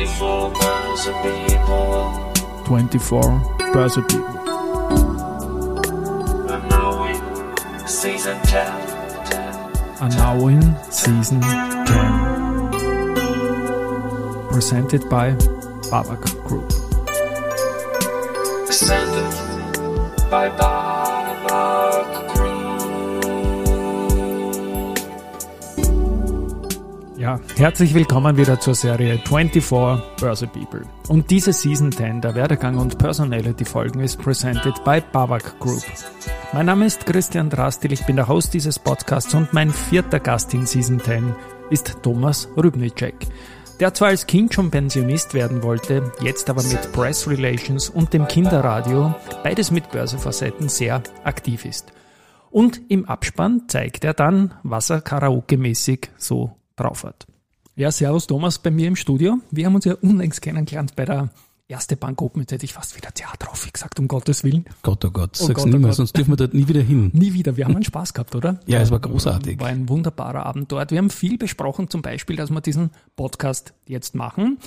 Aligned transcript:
24 0.00 0.48
Börse 0.50 1.12
People 1.22 2.32
24 2.64 3.20
Börse 3.74 4.00
People. 4.08 4.38
are 6.48 6.62
now 6.70 7.04
in 7.04 7.20
season 7.86 8.38
10. 8.44 8.66
10. 9.26 9.54
are 10.00 10.08
now 10.16 10.46
in 10.46 10.62
season 10.90 11.42
10. 11.42 11.50
Presented 14.50 15.06
by 15.10 15.32
Babak 15.92 16.24
Group. 16.46 16.70
Presented 18.64 19.30
by 20.30 20.48
Babak 20.48 20.79
Ja, 27.20 27.38
herzlich 27.54 27.92
willkommen 27.92 28.38
wieder 28.38 28.58
zur 28.60 28.74
Serie 28.74 29.18
24 29.18 29.62
Börse 30.18 30.46
People. 30.46 30.84
Und 31.08 31.30
diese 31.30 31.52
Season 31.52 31.92
10 31.92 32.22
der 32.22 32.34
Werdegang 32.34 32.78
und 32.78 32.96
Personality 32.96 33.66
Folgen 33.66 34.00
ist 34.00 34.22
presented 34.22 34.82
by 34.84 35.02
Babak 35.12 35.60
Group. 35.60 35.82
Mein 36.54 36.64
Name 36.64 36.86
ist 36.86 37.04
Christian 37.04 37.50
Drastil, 37.50 37.92
ich 37.92 38.06
bin 38.06 38.16
der 38.16 38.26
Host 38.26 38.54
dieses 38.54 38.78
Podcasts 38.78 39.34
und 39.34 39.52
mein 39.52 39.70
vierter 39.70 40.18
Gast 40.18 40.54
in 40.54 40.64
Season 40.64 40.98
10 40.98 41.34
ist 41.68 41.98
Thomas 42.02 42.48
Rübnicek. 42.56 43.26
Der 43.80 43.92
zwar 43.92 44.08
als 44.08 44.26
Kind 44.26 44.54
schon 44.54 44.70
Pensionist 44.70 45.34
werden 45.34 45.62
wollte, 45.62 46.10
jetzt 46.22 46.48
aber 46.48 46.62
mit 46.62 46.90
Press 46.92 47.28
Relations 47.28 47.90
und 47.90 48.14
dem 48.14 48.28
Kinderradio, 48.28 49.14
beides 49.44 49.70
mit 49.70 49.90
Börsefacetten, 49.90 50.70
sehr 50.70 51.02
aktiv 51.24 51.66
ist. 51.66 51.92
Und 52.50 52.80
im 52.88 53.04
Abspann 53.04 53.64
zeigt 53.68 54.04
er 54.04 54.14
dann, 54.14 54.54
was 54.62 54.88
er 54.88 55.02
Karaoke-mäßig 55.02 56.08
so 56.16 56.56
drauf 56.80 57.04
hat. 57.04 57.26
Ja, 57.76 57.90
servus 57.90 58.26
Thomas 58.26 58.58
bei 58.58 58.70
mir 58.70 58.88
im 58.88 58.96
Studio. 58.96 59.38
Wir 59.50 59.66
haben 59.66 59.74
uns 59.74 59.84
ja 59.84 59.94
unlängst 60.02 60.42
kennengelernt 60.42 60.96
bei 60.96 61.04
der 61.04 61.30
erste 61.68 61.96
Bank 61.96 62.20
Open. 62.20 62.42
Jetzt 62.42 62.52
hätte 62.52 62.64
ich 62.64 62.72
fast 62.72 62.96
wieder 62.96 63.12
Theater 63.14 63.48
aufgesagt, 63.50 63.98
um 64.00 64.08
Gottes 64.08 64.42
Willen. 64.44 64.64
Gott, 64.82 65.04
oh 65.04 65.10
Gott, 65.10 65.38
Oh 65.40 65.46
sag's 65.46 65.62
Gott, 65.62 65.72
oh 65.72 65.78
mehr, 65.78 65.88
Gott. 65.88 65.94
sonst 65.94 66.16
dürfen 66.16 66.32
wir 66.32 66.36
dort 66.36 66.52
nie 66.52 66.66
wieder 66.66 66.82
hin. 66.82 67.10
Nie 67.14 67.32
wieder. 67.32 67.56
Wir 67.56 67.64
haben 67.66 67.76
einen 67.76 67.84
Spaß 67.84 68.12
gehabt, 68.12 68.34
oder? 68.34 68.58
Ja, 68.66 68.80
es 68.80 68.90
war 68.90 68.98
großartig. 68.98 69.60
War 69.60 69.68
ein 69.68 69.88
wunderbarer 69.88 70.44
Abend 70.44 70.70
dort. 70.72 70.90
Wir 70.90 70.98
haben 70.98 71.10
viel 71.10 71.38
besprochen, 71.38 71.88
zum 71.88 72.02
Beispiel, 72.02 72.36
dass 72.36 72.50
wir 72.50 72.60
diesen 72.60 72.90
Podcast 73.16 73.72
jetzt 73.86 74.14
machen. 74.16 74.58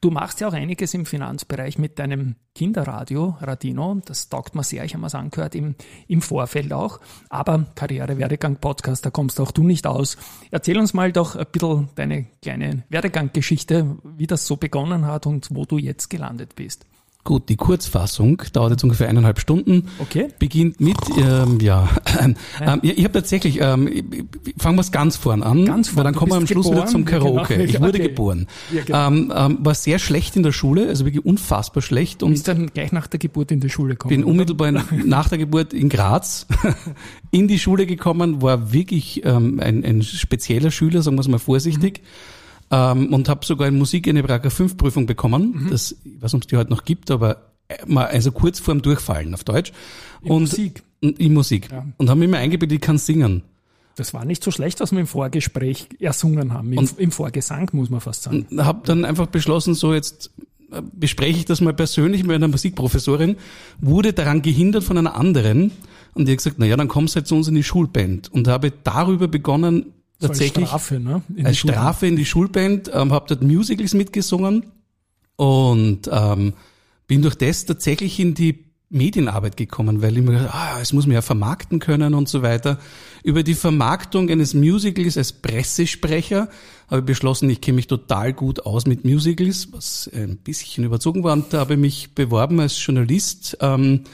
Du 0.00 0.10
machst 0.10 0.40
ja 0.40 0.48
auch 0.48 0.52
einiges 0.52 0.94
im 0.94 1.06
Finanzbereich 1.06 1.78
mit 1.78 1.98
deinem 1.98 2.36
Kinderradio, 2.54 3.36
Radino. 3.40 4.00
Das 4.04 4.28
taugt 4.28 4.54
mir 4.54 4.62
sehr. 4.62 4.84
Ich 4.84 4.94
habe 4.94 5.02
mir 5.02 5.14
angehört 5.14 5.54
im, 5.54 5.74
im 6.08 6.22
Vorfeld 6.22 6.72
auch. 6.72 7.00
Aber 7.28 7.66
Karriere, 7.74 8.18
Werdegang, 8.18 8.56
Podcast, 8.56 9.06
da 9.06 9.10
kommst 9.10 9.40
auch 9.40 9.52
du 9.52 9.62
nicht 9.62 9.86
aus. 9.86 10.16
Erzähl 10.50 10.78
uns 10.78 10.94
mal 10.94 11.12
doch 11.12 11.36
ein 11.36 11.46
bisschen 11.50 11.88
deine 11.94 12.26
kleine 12.42 12.84
Werdegang-Geschichte, 12.88 13.96
wie 14.04 14.26
das 14.26 14.46
so 14.46 14.56
begonnen 14.56 15.06
hat 15.06 15.26
und 15.26 15.48
wo 15.50 15.64
du 15.64 15.78
jetzt 15.78 16.10
gelandet 16.10 16.56
bist. 16.56 16.86
Gut, 17.26 17.48
die 17.48 17.56
Kurzfassung 17.56 18.40
dauert 18.52 18.70
jetzt 18.70 18.84
ungefähr 18.84 19.08
eineinhalb 19.08 19.40
Stunden. 19.40 19.88
Okay. 19.98 20.28
Beginnt 20.38 20.80
mit, 20.80 20.96
ähm, 21.18 21.58
ja, 21.60 21.88
ähm, 22.20 22.36
ich 22.82 23.02
habe 23.02 23.14
tatsächlich, 23.14 23.60
ähm, 23.60 23.90
fangen 24.56 24.76
wir 24.76 24.80
es 24.82 24.92
ganz 24.92 25.16
vorn 25.16 25.42
an, 25.42 25.64
Ganz 25.64 25.88
vorn. 25.88 25.96
weil 25.96 26.04
dann 26.04 26.14
kommen 26.14 26.30
wir 26.30 26.36
am 26.36 26.46
Schluss 26.46 26.66
wieder 26.66 26.76
geboren? 26.76 26.88
zum 26.92 27.04
Karaoke. 27.04 27.54
Genau. 27.56 27.64
Ich 27.64 27.80
wurde 27.80 27.88
Okay. 27.98 28.02
geboren. 28.08 28.46
Ja, 28.72 28.82
genau. 28.84 29.08
ähm, 29.08 29.32
ähm, 29.34 29.58
war 29.60 29.74
sehr 29.74 29.98
schlecht 29.98 30.36
in 30.36 30.44
der 30.44 30.52
Schule, 30.52 30.86
also 30.86 31.04
wirklich 31.04 31.24
unfassbar 31.26 31.82
schlecht 31.82 32.22
und 32.22 32.30
Bist 32.30 32.46
dann 32.46 32.68
gleich 32.72 32.92
nach 32.92 33.08
der 33.08 33.18
Geburt 33.18 33.50
in 33.50 33.58
die 33.58 33.70
Schule 33.70 33.94
gekommen? 33.94 34.10
bin 34.14 34.22
unmittelbar 34.24 34.70
nach 35.04 35.28
der 35.28 35.38
Geburt 35.38 35.72
in 35.72 35.88
Graz 35.88 36.46
in 37.32 37.48
die 37.48 37.58
Schule 37.58 37.86
gekommen, 37.86 38.40
war 38.40 38.72
wirklich 38.72 39.24
ähm, 39.24 39.58
ein, 39.58 39.84
ein 39.84 40.02
spezieller 40.04 40.70
Schüler, 40.70 41.02
sagen 41.02 41.16
wir 41.16 41.22
es 41.22 41.28
mal 41.28 41.38
vorsichtig. 41.38 42.02
Ähm, 42.70 43.12
und 43.14 43.28
habe 43.28 43.44
sogar 43.46 43.68
in 43.68 43.78
Musik 43.78 44.08
eine 44.08 44.22
Prager 44.22 44.50
5 44.50 44.76
Prüfung 44.76 45.06
bekommen. 45.06 45.68
Das, 45.70 45.92
ich 46.04 46.20
weiß 46.20 46.32
nicht, 46.32 46.34
ob 46.34 46.40
es 46.42 46.46
die 46.48 46.56
heute 46.56 46.70
noch 46.70 46.84
gibt, 46.84 47.10
aber 47.10 47.52
äh, 47.68 47.76
mal 47.86 48.06
also 48.06 48.32
kurz 48.32 48.58
vorm 48.58 48.82
Durchfallen 48.82 49.34
auf 49.34 49.44
Deutsch. 49.44 49.72
In 50.22 50.32
und, 50.32 50.40
Musik. 50.42 50.82
In 51.00 51.32
Musik. 51.34 51.68
Ja. 51.70 51.86
Und 51.96 52.10
haben 52.10 52.18
mir 52.18 52.24
immer 52.24 52.38
eingebildet, 52.38 52.76
ich 52.76 52.80
kann 52.82 52.98
singen. 52.98 53.42
Das 53.96 54.12
war 54.12 54.24
nicht 54.24 54.42
so 54.44 54.50
schlecht, 54.50 54.80
was 54.80 54.92
wir 54.92 54.98
im 55.00 55.06
Vorgespräch 55.06 55.88
ersungen 56.00 56.52
haben. 56.52 56.72
Im, 56.72 56.78
Und- 56.80 56.98
im 56.98 57.10
Vorgesang, 57.12 57.70
muss 57.72 57.88
man 57.88 58.00
fast 58.00 58.24
sagen. 58.24 58.46
habe 58.58 58.80
dann 58.84 59.04
einfach 59.04 59.26
beschlossen, 59.26 59.74
so 59.74 59.94
jetzt 59.94 60.32
äh, 60.72 60.82
bespreche 60.92 61.38
ich 61.38 61.44
das 61.44 61.60
mal 61.60 61.72
persönlich 61.72 62.24
mit 62.24 62.34
einer 62.34 62.48
Musikprofessorin, 62.48 63.36
wurde 63.80 64.12
daran 64.12 64.42
gehindert 64.42 64.84
von 64.84 64.98
einer 64.98 65.14
anderen 65.14 65.70
und 66.14 66.26
die 66.26 66.32
hat 66.32 66.38
gesagt, 66.38 66.56
na 66.58 66.66
ja, 66.66 66.76
dann 66.76 66.88
kommst 66.88 67.14
du 67.14 67.18
halt 67.18 67.26
zu 67.28 67.36
uns 67.36 67.46
in 67.48 67.54
die 67.54 67.62
Schulband 67.62 68.32
und 68.32 68.48
habe 68.48 68.72
darüber 68.84 69.28
begonnen, 69.28 69.92
tatsächlich 70.20 70.68
Strafe, 70.68 71.00
ne? 71.00 71.22
Als 71.44 71.58
Schule. 71.58 71.72
Strafe 71.72 72.06
in 72.06 72.16
die 72.16 72.24
Schulband, 72.24 72.90
ähm, 72.92 73.12
habe 73.12 73.26
dort 73.28 73.42
Musicals 73.42 73.94
mitgesungen 73.94 74.66
und 75.36 76.08
ähm, 76.10 76.54
bin 77.06 77.22
durch 77.22 77.36
das 77.36 77.66
tatsächlich 77.66 78.18
in 78.18 78.34
die 78.34 78.66
Medienarbeit 78.88 79.56
gekommen, 79.56 80.00
weil 80.00 80.16
ich 80.16 80.22
mir 80.22 80.32
gedacht, 80.32 80.54
ah, 80.54 80.78
es 80.80 80.92
muss 80.92 81.06
man 81.06 81.14
ja 81.14 81.22
vermarkten 81.22 81.80
können 81.80 82.14
und 82.14 82.28
so 82.28 82.42
weiter. 82.42 82.78
Über 83.24 83.42
die 83.42 83.54
Vermarktung 83.54 84.30
eines 84.30 84.54
Musicals 84.54 85.18
als 85.18 85.32
Pressesprecher 85.32 86.48
habe 86.88 87.00
ich 87.00 87.06
beschlossen, 87.06 87.50
ich 87.50 87.60
kenne 87.60 87.76
mich 87.76 87.88
total 87.88 88.32
gut 88.32 88.64
aus 88.64 88.86
mit 88.86 89.04
Musicals, 89.04 89.72
was 89.72 90.08
ein 90.14 90.36
bisschen 90.36 90.84
überzogen 90.84 91.24
war. 91.24 91.32
Und 91.32 91.52
da 91.52 91.58
habe 91.58 91.74
ich 91.74 91.80
mich 91.80 92.14
beworben 92.14 92.60
als 92.60 92.84
Journalist 92.84 93.58
ähm, 93.60 94.04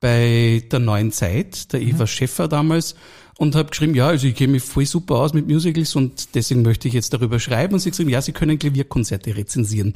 bei 0.00 0.62
der 0.70 0.78
Neuen 0.78 1.12
Zeit, 1.12 1.72
der 1.72 1.80
Eva 1.82 2.06
Schäffer 2.06 2.48
damals, 2.48 2.94
und 3.38 3.54
habe 3.54 3.70
geschrieben, 3.70 3.94
ja, 3.94 4.08
also 4.08 4.26
ich 4.26 4.34
kenne 4.34 4.52
mich 4.52 4.62
voll 4.62 4.84
super 4.84 5.16
aus 5.16 5.32
mit 5.32 5.48
Musicals 5.48 5.96
und 5.96 6.34
deswegen 6.34 6.62
möchte 6.62 6.88
ich 6.88 6.94
jetzt 6.94 7.12
darüber 7.14 7.38
schreiben. 7.38 7.74
Und 7.74 7.80
sie 7.80 7.88
hat 7.88 7.96
gesagt, 7.96 8.10
ja, 8.10 8.20
Sie 8.20 8.32
können 8.32 8.58
Klavierkonzerte 8.58 9.34
rezensieren. 9.34 9.94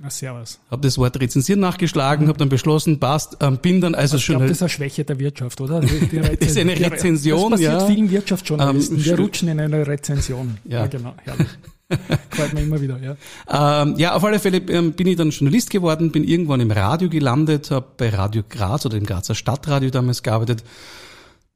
Na, 0.00 0.08
servus. 0.08 0.58
Habe 0.70 0.82
das 0.82 0.96
Wort 0.96 1.20
rezensieren 1.20 1.60
nachgeschlagen, 1.60 2.26
habe 2.28 2.38
dann 2.38 2.48
beschlossen, 2.48 2.98
passt, 2.98 3.36
ähm, 3.40 3.58
bin 3.58 3.80
dann 3.80 3.94
also 3.94 4.16
Ich 4.16 4.24
glaube, 4.24 4.40
schon 4.40 4.48
das 4.48 4.56
ist 4.56 4.62
eine 4.62 4.68
Schwäche 4.70 5.04
der 5.04 5.18
Wirtschaft, 5.18 5.60
oder? 5.60 5.82
Ist 6.40 6.56
eine 6.56 6.72
Rezension, 6.80 7.50
Das 7.52 7.60
passiert 7.60 7.80
ja. 7.80 7.86
vielen 7.86 8.10
Wirtschaftsjournalisten. 8.10 8.96
Ähm, 8.96 9.04
Wir 9.04 9.18
rutschen 9.18 9.48
in 9.48 9.60
eine 9.60 9.86
Rezension. 9.86 10.56
Ja. 10.64 10.86
genau. 10.86 11.14
Herrlich. 11.24 11.48
Freut 12.30 12.52
mich 12.52 12.64
immer 12.64 12.80
wieder, 12.80 12.98
ja. 12.98 13.82
Ähm, 13.82 13.96
ja, 13.96 14.14
auf 14.14 14.24
alle 14.24 14.38
Fälle 14.38 14.58
ähm, 14.58 14.92
bin 14.92 15.06
ich 15.06 15.16
dann 15.16 15.30
Journalist 15.30 15.70
geworden, 15.70 16.12
bin 16.12 16.24
irgendwann 16.24 16.60
im 16.60 16.70
Radio 16.70 17.08
gelandet, 17.08 17.70
habe 17.70 17.86
bei 17.96 18.10
Radio 18.10 18.42
Graz 18.48 18.86
oder 18.86 18.96
im 18.96 19.06
Grazer 19.06 19.34
Stadtradio 19.34 19.90
damals 19.90 20.22
gearbeitet. 20.22 20.64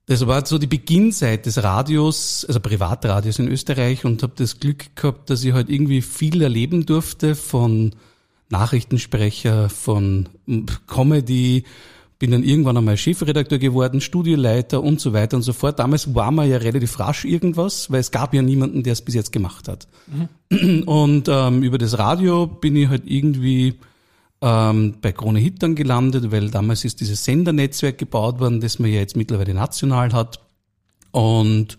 Das 0.06 0.26
war 0.26 0.44
so 0.44 0.58
die 0.58 0.66
Beginnzeit 0.66 1.46
des 1.46 1.62
Radios, 1.62 2.44
also 2.46 2.60
Privatradios 2.60 3.38
in 3.38 3.48
Österreich 3.48 4.04
und 4.04 4.22
habe 4.22 4.34
das 4.36 4.60
Glück 4.60 4.94
gehabt, 4.96 5.30
dass 5.30 5.44
ich 5.44 5.54
halt 5.54 5.70
irgendwie 5.70 6.02
viel 6.02 6.42
erleben 6.42 6.84
durfte 6.84 7.34
von 7.34 7.94
Nachrichtensprecher, 8.50 9.70
von 9.70 10.28
mm, 10.46 10.66
Comedy, 10.86 11.64
bin 12.24 12.30
dann 12.30 12.42
irgendwann 12.42 12.78
einmal 12.78 12.96
Chefredakteur 12.96 13.58
geworden, 13.58 14.00
Studioleiter 14.00 14.82
und 14.82 14.98
so 14.98 15.12
weiter 15.12 15.36
und 15.36 15.42
so 15.42 15.52
fort. 15.52 15.78
Damals 15.78 16.14
war 16.14 16.30
man 16.30 16.48
ja 16.48 16.56
relativ 16.56 16.98
rasch 16.98 17.26
irgendwas, 17.26 17.90
weil 17.90 18.00
es 18.00 18.12
gab 18.12 18.32
ja 18.32 18.40
niemanden, 18.40 18.82
der 18.82 18.94
es 18.94 19.02
bis 19.02 19.14
jetzt 19.14 19.30
gemacht 19.30 19.68
hat. 19.68 19.86
Und 20.86 21.28
ähm, 21.28 21.62
über 21.62 21.76
das 21.76 21.98
Radio 21.98 22.46
bin 22.46 22.76
ich 22.76 22.88
halt 22.88 23.02
irgendwie 23.04 23.74
ähm, 24.40 24.94
bei 25.02 25.12
Krone 25.12 25.38
Hit 25.38 25.62
dann 25.62 25.74
gelandet, 25.74 26.32
weil 26.32 26.48
damals 26.48 26.86
ist 26.86 27.02
dieses 27.02 27.22
Sendernetzwerk 27.26 27.98
gebaut 27.98 28.40
worden, 28.40 28.62
das 28.62 28.78
man 28.78 28.90
ja 28.90 29.00
jetzt 29.00 29.18
mittlerweile 29.18 29.52
national 29.52 30.14
hat. 30.14 30.40
Und 31.10 31.76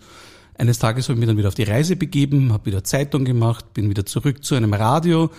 eines 0.60 0.78
Tages 0.78 1.06
habe 1.06 1.14
ich 1.14 1.22
mich 1.22 1.28
dann 1.28 1.38
wieder 1.38 1.48
auf 1.48 1.56
die 1.56 1.64
Reise 1.64 1.96
begeben, 1.96 2.54
habe 2.54 2.68
wieder 2.68 2.84
Zeitung 2.84 3.26
gemacht, 3.26 3.74
bin 3.74 3.90
wieder 3.90 4.06
zurück 4.06 4.44
zu 4.44 4.54
einem 4.54 4.76
Radio. 4.76 5.32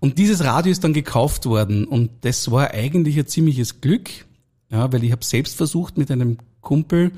Und 0.00 0.18
dieses 0.18 0.44
Radio 0.44 0.70
ist 0.70 0.84
dann 0.84 0.92
gekauft 0.92 1.46
worden. 1.46 1.86
Und 1.86 2.10
das 2.20 2.50
war 2.50 2.72
eigentlich 2.72 3.18
ein 3.18 3.26
ziemliches 3.26 3.80
Glück, 3.80 4.10
ja, 4.70 4.92
weil 4.92 5.04
ich 5.04 5.12
habe 5.12 5.24
selbst 5.24 5.56
versucht 5.56 5.98
mit 5.98 6.10
einem 6.10 6.38
Kumpel, 6.60 7.12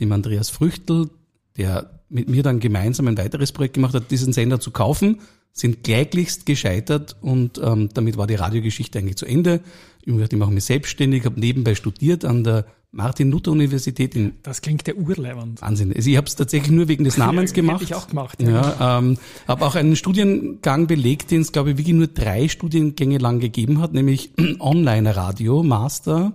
dem 0.00 0.12
Andreas 0.12 0.50
Früchtel, 0.50 1.10
der 1.56 2.00
mit 2.08 2.28
mir 2.28 2.42
dann 2.42 2.60
gemeinsam 2.60 3.08
ein 3.08 3.18
weiteres 3.18 3.52
Projekt 3.52 3.74
gemacht 3.74 3.94
hat, 3.94 4.10
diesen 4.10 4.32
Sender 4.32 4.60
zu 4.60 4.70
kaufen, 4.70 5.20
sind 5.52 5.84
kläglichst 5.84 6.46
gescheitert 6.46 7.16
und 7.20 7.60
ähm, 7.62 7.88
damit 7.94 8.16
war 8.16 8.26
die 8.26 8.34
Radiogeschichte 8.34 8.98
eigentlich 8.98 9.16
zu 9.16 9.26
Ende. 9.26 9.60
Ich 10.04 10.12
mache 10.12 10.50
mich 10.50 10.64
selbstständig, 10.64 11.24
habe 11.24 11.38
nebenbei 11.40 11.74
studiert 11.74 12.24
an 12.24 12.44
der 12.44 12.66
Martin-Luther-Universität 12.90 14.14
in 14.14 14.34
Das 14.42 14.62
klingt 14.62 14.86
der 14.86 14.96
Urleibend. 14.96 15.62
Wahnsinn. 15.62 15.92
Also 15.94 16.10
ich 16.10 16.16
habe 16.16 16.26
es 16.26 16.36
tatsächlich 16.36 16.70
nur 16.70 16.88
wegen 16.88 17.04
des 17.04 17.16
Namens 17.18 17.52
gemacht. 17.52 17.80
hätte 17.80 17.84
ich 17.84 17.94
auch 17.94 18.08
gemacht, 18.08 18.42
ja. 18.42 18.50
Ja, 18.50 18.98
ähm, 18.98 19.18
habe 19.48 19.64
auch 19.64 19.74
einen 19.74 19.96
Studiengang 19.96 20.86
belegt, 20.86 21.30
den 21.30 21.40
es 21.40 21.52
glaube 21.52 21.72
ich 21.72 21.78
wirklich 21.78 21.96
nur 21.96 22.08
drei 22.08 22.48
Studiengänge 22.48 23.18
lang 23.18 23.40
gegeben 23.40 23.80
hat, 23.80 23.92
nämlich 23.94 24.30
Online-Radio, 24.60 25.62
Master 25.62 26.32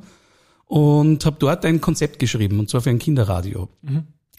und 0.69 1.25
habe 1.25 1.35
dort 1.39 1.65
ein 1.65 1.81
Konzept 1.81 2.19
geschrieben 2.19 2.59
und 2.59 2.69
zwar 2.69 2.81
für 2.81 2.91
ein 2.91 2.99
Kinderradio. 2.99 3.67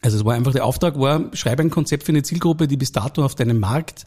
Also 0.01 0.17
es 0.17 0.25
war 0.25 0.35
einfach 0.35 0.53
der 0.53 0.65
Auftrag 0.65 0.99
war, 0.99 1.25
schreibe 1.35 1.63
ein 1.63 1.71
Konzept 1.71 2.05
für 2.05 2.13
eine 2.13 2.23
Zielgruppe, 2.23 2.69
die 2.69 2.77
bis 2.77 2.93
dato 2.93 3.25
auf 3.25 3.35
deinem 3.35 3.59
Markt 3.59 4.05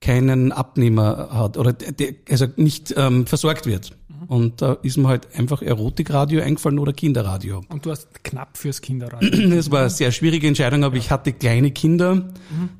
keinen 0.00 0.52
Abnehmer 0.52 1.28
hat 1.32 1.56
oder 1.56 1.72
der, 1.72 2.14
also 2.30 2.46
nicht 2.56 2.94
ähm, 2.96 3.26
versorgt 3.26 3.66
wird. 3.66 3.96
Und 4.28 4.62
da 4.62 4.74
ist 4.82 4.96
mir 4.96 5.08
halt 5.08 5.34
einfach 5.36 5.60
Erotikradio 5.62 6.40
eingefallen 6.42 6.78
oder 6.78 6.92
Kinderradio. 6.92 7.62
Und 7.68 7.84
du 7.84 7.90
hast 7.90 8.22
knapp 8.24 8.56
fürs 8.56 8.80
Kinderradio. 8.80 9.28
Das 9.56 9.70
war 9.70 9.80
eine 9.80 9.90
sehr 9.90 10.12
schwierige 10.12 10.46
Entscheidung, 10.46 10.84
aber 10.84 10.96
ich 10.96 11.10
hatte 11.10 11.32
kleine 11.32 11.70
Kinder. 11.72 12.32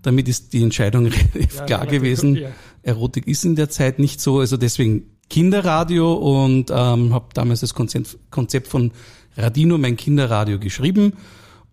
Damit 0.03 0.29
ist 0.29 0.53
die 0.53 0.63
Entscheidung 0.63 1.07
relativ 1.35 1.57
Ja, 1.57 1.65
klar 1.65 1.81
relativ- 1.83 2.01
gewesen. 2.03 2.37
ja. 2.37 2.49
Erotik 2.83 3.27
ist 3.27 3.45
in 3.45 3.57
der 3.57 3.69
Zeit 3.69 3.99
nicht 3.99 4.21
so, 4.21 4.39
also 4.39 4.57
deswegen 4.57 5.16
Kinderradio 5.29 6.15
und 6.15 6.71
ähm, 6.71 7.13
habe 7.13 7.27
damals 7.35 7.61
das 7.61 7.75
Konzept, 7.75 8.19
Konzept 8.31 8.69
von 8.69 8.93
Radino, 9.37 9.79
mein 9.79 9.97
Kinderradio, 9.97 10.59
geschrieben. 10.59 11.15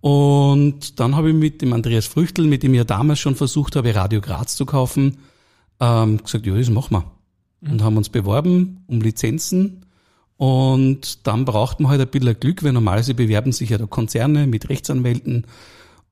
Und 0.01 0.99
dann 0.99 1.15
habe 1.15 1.29
ich 1.29 1.35
mit 1.35 1.61
dem 1.61 1.71
Andreas 1.71 2.07
Früchtel, 2.07 2.45
mit 2.45 2.63
dem 2.63 2.73
ich 2.73 2.79
ja 2.79 2.83
damals 2.83 3.19
schon 3.19 3.35
versucht 3.35 3.75
habe, 3.75 3.95
Radio 3.95 4.19
Graz 4.19 4.55
zu 4.55 4.65
kaufen, 4.65 5.19
ähm, 5.79 6.17
gesagt, 6.17 6.45
ja, 6.45 6.55
das 6.55 6.69
machen 6.69 6.97
wir. 6.97 7.11
Und 7.71 7.81
haben 7.81 7.95
uns 7.95 8.09
beworben 8.09 8.83
um 8.87 8.99
Lizenzen. 9.01 9.85
Und 10.35 11.25
dann 11.25 11.45
braucht 11.45 11.79
man 11.79 11.91
halt 11.91 12.01
ein 12.01 12.07
bisschen 12.07 12.37
Glück, 12.39 12.63
weil 12.63 12.73
normalerweise 12.73 13.13
bewerben 13.13 13.53
sich 13.53 13.69
ja 13.69 13.77
da 13.77 13.85
Konzerne 13.85 14.45
mit 14.45 14.67
Rechtsanwälten 14.67 15.45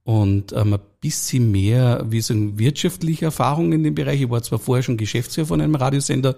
und 0.04 0.54
ähm, 0.54 0.74
ein 0.74 0.80
bisschen 1.00 1.52
mehr, 1.52 2.06
wie 2.08 2.22
so 2.22 2.34
wirtschaftliche 2.58 3.26
Erfahrung 3.26 3.74
in 3.74 3.84
dem 3.84 3.96
Bereich. 3.96 4.22
Ich 4.22 4.30
war 4.30 4.42
zwar 4.42 4.60
vorher 4.60 4.84
schon 4.84 4.98
Geschäftsführer 4.98 5.48
von 5.48 5.62
einem 5.62 5.76
Radiosender, 5.76 6.36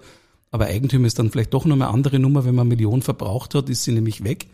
aber 0.54 0.66
Eigentümer 0.66 1.08
ist 1.08 1.18
dann 1.18 1.32
vielleicht 1.32 1.52
doch 1.52 1.64
noch 1.64 1.74
eine 1.74 1.88
andere 1.88 2.20
Nummer, 2.20 2.44
wenn 2.44 2.54
man 2.54 2.68
Millionen 2.68 3.02
verbraucht 3.02 3.56
hat, 3.56 3.68
ist 3.68 3.82
sie 3.82 3.90
nämlich 3.90 4.22
weg. 4.22 4.46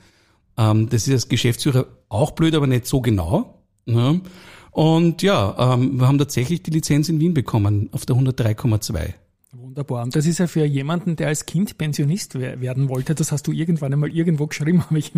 Ähm, 0.57 0.89
das 0.89 1.07
ist 1.07 1.13
als 1.13 1.29
Geschäftsführer 1.29 1.89
auch 2.09 2.31
blöd, 2.31 2.55
aber 2.55 2.67
nicht 2.67 2.87
so 2.87 3.03
genau. 3.03 3.61
Ja. 3.85 4.15
Und 4.71 5.21
ja, 5.21 5.75
ähm, 5.75 6.01
wir 6.01 6.09
haben 6.09 6.17
tatsächlich 6.17 6.63
die 6.63 6.71
Lizenz 6.71 7.11
in 7.11 7.21
Wien 7.21 7.35
bekommen 7.35 7.91
auf 7.93 8.07
der 8.07 8.17
103,2. 8.17 9.13
Wunderbar. 9.53 10.05
Und 10.05 10.15
das 10.15 10.27
ist 10.27 10.39
ja 10.39 10.47
für 10.47 10.65
jemanden, 10.65 11.17
der 11.17 11.27
als 11.27 11.45
Kind 11.45 11.77
Pensionist 11.77 12.39
werden 12.39 12.89
wollte, 12.89 13.17
das 13.17 13.33
hast 13.33 13.49
du 13.49 13.53
irgendwann 13.53 13.93
einmal 13.93 14.11
irgendwo 14.11 14.47
geschrieben, 14.47 14.85
habe 14.87 14.99
ich, 14.99 15.13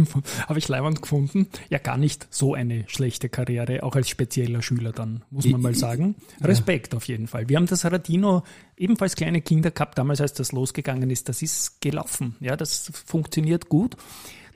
hab 0.46 0.56
ich 0.56 0.69
leibend 0.69 1.02
gefunden, 1.02 1.49
ja 1.69 1.79
gar 1.79 1.99
nicht 1.99 2.29
so 2.31 2.55
eine 2.55 2.84
schlechte 2.87 3.29
Karriere, 3.29 3.82
auch 3.82 3.94
als 3.94 4.08
spezieller 4.08 4.62
Schüler 4.62 4.93
dann, 4.93 5.23
muss 5.31 5.46
man 5.46 5.61
mal 5.61 5.75
sagen. 5.75 6.17
Respekt 6.40 6.94
auf 6.94 7.06
jeden 7.08 7.26
Fall. 7.26 7.49
Wir 7.50 7.58
haben 7.58 7.67
das 7.67 7.84
Radino 7.84 8.43
ebenfalls 8.76 9.17
kleine 9.17 9.43
Kinder 9.43 9.70
gehabt, 9.70 9.99
damals 9.99 10.23
als 10.23 10.32
das 10.32 10.52
losgegangen 10.52 11.11
ist, 11.11 11.29
das 11.29 11.43
ist 11.43 11.82
gelaufen. 11.82 12.37
Ja, 12.40 12.56
das 12.56 12.90
funktioniert 13.05 13.69
gut. 13.69 13.96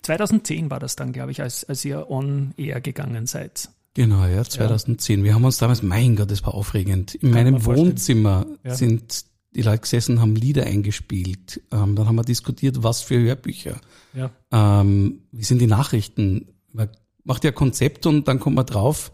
2010 0.03 0.71
war 0.71 0.81
das 0.81 0.97
dann, 0.97 1.13
glaube 1.13 1.33
ich, 1.33 1.43
als, 1.43 1.65
als 1.65 1.85
ihr 1.85 2.11
on 2.11 2.55
air 2.57 2.81
gegangen 2.81 3.27
seid. 3.27 3.69
Genau, 3.93 4.25
ja, 4.27 4.45
2010. 4.45 5.19
Ja. 5.19 5.25
Wir 5.25 5.35
haben 5.35 5.45
uns 5.45 5.59
damals, 5.59 5.83
mein 5.83 6.17
Gott, 6.17 6.31
das 6.31 6.45
war 6.45 6.55
aufregend. 6.55 7.15
In 7.15 7.33
Kann 7.33 7.45
meinem 7.45 7.65
Wohnzimmer 7.65 8.47
ja. 8.63 8.75
sind 8.75 9.25
die 9.55 9.63
Leute 9.63 9.81
gesessen, 9.81 10.21
haben 10.21 10.37
Lieder 10.37 10.65
eingespielt. 10.65 11.63
Ähm, 11.73 11.97
dann 11.97 12.07
haben 12.07 12.17
wir 12.17 12.25
diskutiert, 12.25 12.83
was 12.83 13.03
für 13.03 13.19
Hörbücher. 13.19 13.81
Ja. 14.15 14.31
Ähm, 14.53 15.23
wie 15.33 15.45
sind 15.45 15.61
die 15.61 15.67
Nachrichten? 15.67 16.49
Man 16.73 16.89
macht 17.25 17.45
ja 17.45 17.53
Konzept 17.53 18.07
und 18.07 18.29
dann 18.29 18.41
kommt 18.41 18.57
man 18.57 18.67
drauf, 18.67 19.13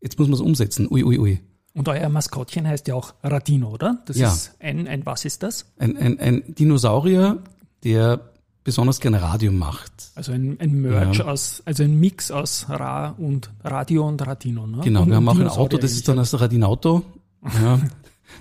jetzt 0.00 0.18
muss 0.18 0.28
man 0.28 0.34
es 0.34 0.40
umsetzen. 0.40 0.88
Ui, 0.90 1.04
ui, 1.04 1.18
ui. 1.18 1.40
Und 1.74 1.88
euer 1.88 2.08
Maskottchen 2.08 2.66
heißt 2.66 2.88
ja 2.88 2.94
auch 2.94 3.14
Radino, 3.22 3.70
oder? 3.70 4.02
Das 4.06 4.18
ja. 4.18 4.28
ist 4.28 4.52
ein, 4.60 4.86
ein, 4.88 5.06
was 5.06 5.24
ist 5.24 5.42
das? 5.42 5.72
Ein, 5.78 5.96
ein, 5.96 6.20
ein 6.20 6.42
Dinosaurier, 6.54 7.38
der 7.82 8.32
besonders 8.64 9.00
gerne 9.00 9.22
Radio 9.22 9.52
macht. 9.52 9.92
Also 10.14 10.32
ein, 10.32 10.60
ein 10.60 10.72
Merch 10.72 11.18
ja. 11.18 11.24
aus, 11.24 11.62
also 11.64 11.82
ein 11.82 11.98
Mix 11.98 12.30
aus 12.30 12.66
Ra 12.68 13.10
und 13.10 13.50
Radio 13.64 14.06
und 14.06 14.24
Radino. 14.24 14.66
Ne? 14.66 14.82
Genau, 14.84 15.02
und 15.02 15.08
wir 15.08 15.16
haben 15.16 15.28
auch 15.28 15.38
ein 15.38 15.48
Auto, 15.48 15.78
das 15.78 15.92
ist 15.92 16.08
dann 16.08 16.18
als 16.18 16.38
Radinauto. 16.38 17.02
Ja. 17.60 17.80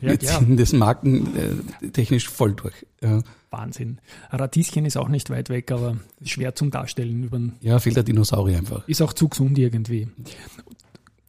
ja, 0.01 0.10
wir 0.10 0.19
ziehen 0.19 0.57
das 0.57 0.74
Marken 0.74 1.36
äh, 1.36 1.89
technisch 1.89 2.30
voll 2.30 2.54
durch. 2.54 2.86
Ja. 3.01 3.22
Wahnsinn. 3.50 4.00
Radieschen 4.30 4.86
ist 4.86 4.98
auch 4.98 5.10
nicht 5.10 5.30
weit 5.30 5.50
weg, 5.50 5.72
aber 5.72 5.98
schwer 6.24 6.56
zum 6.56 6.72
Darstellen. 6.72 7.24
Übern 7.24 7.54
ja, 7.60 7.80
fehlt 7.80 7.98
der 7.98 8.04
Dinosaurier 8.04 8.57
einfach. 8.57 8.88
Ist 8.88 9.01
auch 9.01 9.13
zu 9.13 9.28
gesund 9.28 9.57
irgendwie. 9.57 10.07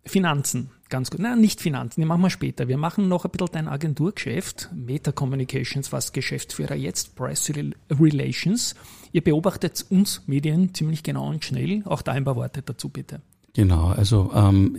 Finanzen, 0.04 0.70
ganz 0.88 1.10
gut. 1.10 1.20
Nein, 1.20 1.40
nicht 1.40 1.60
Finanzen, 1.60 2.00
die 2.00 2.06
machen 2.06 2.22
wir 2.22 2.30
später. 2.30 2.68
Wir 2.68 2.76
machen 2.76 3.08
noch 3.08 3.24
ein 3.24 3.30
bisschen 3.30 3.48
dein 3.52 3.68
Agenturgeschäft, 3.68 4.70
Meta 4.74 5.12
Communications, 5.12 5.92
was 5.92 6.12
Geschäftsführer 6.12 6.74
jetzt, 6.74 7.14
Press 7.16 7.50
Relations. 7.90 8.74
Ihr 9.12 9.22
beobachtet 9.22 9.84
uns 9.90 10.22
Medien 10.26 10.74
ziemlich 10.74 11.02
genau 11.02 11.28
und 11.28 11.44
schnell. 11.44 11.82
Auch 11.84 12.02
da 12.02 12.12
ein 12.12 12.24
paar 12.24 12.36
Worte 12.36 12.62
dazu 12.62 12.88
bitte. 12.88 13.20
Genau, 13.54 13.88
also 13.88 14.30
ähm, 14.34 14.78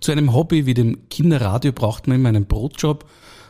zu 0.00 0.12
einem 0.12 0.32
Hobby 0.32 0.66
wie 0.66 0.74
dem 0.74 1.08
Kinderradio 1.08 1.72
braucht 1.72 2.06
man 2.06 2.16
immer 2.16 2.28
einen 2.28 2.46
Brotjob. 2.46 3.04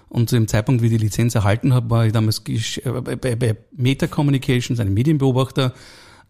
Und 0.09 0.31
zu 0.31 0.37
dem 0.37 0.49
Zeitpunkt, 0.49 0.81
wie 0.81 0.87
ich 0.87 0.93
die 0.93 0.99
Lizenz 0.99 1.35
erhalten 1.35 1.75
habe, 1.75 1.91
war 1.91 2.06
ich 2.06 2.12
damals 2.12 2.41
bei, 2.41 3.17
bei, 3.17 3.37
bei 3.37 3.56
Meta 3.77 4.06
Communications, 4.06 4.81
einem 4.81 4.95
Medienbeobachter, 4.95 5.75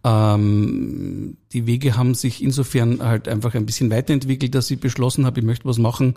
ähm, 0.04 1.36
die 1.52 1.66
Wege 1.66 1.96
haben 1.96 2.14
sich 2.14 2.42
insofern 2.42 3.02
halt 3.02 3.28
einfach 3.28 3.54
ein 3.54 3.66
bisschen 3.66 3.90
weiterentwickelt, 3.90 4.54
dass 4.54 4.70
ich 4.70 4.80
beschlossen 4.80 5.26
habe, 5.26 5.40
ich 5.40 5.46
möchte 5.46 5.64
was 5.64 5.78
machen, 5.78 6.14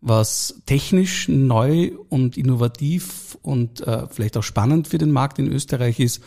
was 0.00 0.62
technisch 0.66 1.28
neu 1.28 1.92
und 2.10 2.36
innovativ 2.36 3.38
und 3.42 3.86
äh, 3.86 4.06
vielleicht 4.08 4.36
auch 4.36 4.42
spannend 4.42 4.88
für 4.88 4.98
den 4.98 5.10
Markt 5.10 5.38
in 5.38 5.50
Österreich 5.50 6.00
ist. 6.00 6.22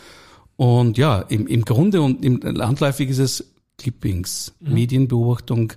Und 0.56 0.98
ja, 0.98 1.19
im, 1.22 1.46
im 1.46 1.64
Grunde 1.66 2.02
und 2.02 2.25
im 2.25 2.40
landläufig 2.42 3.10
ist 3.10 3.19
es 3.19 3.54
Clippings, 3.78 4.56
mhm. 4.60 4.74
Medienbeobachtung, 4.74 5.74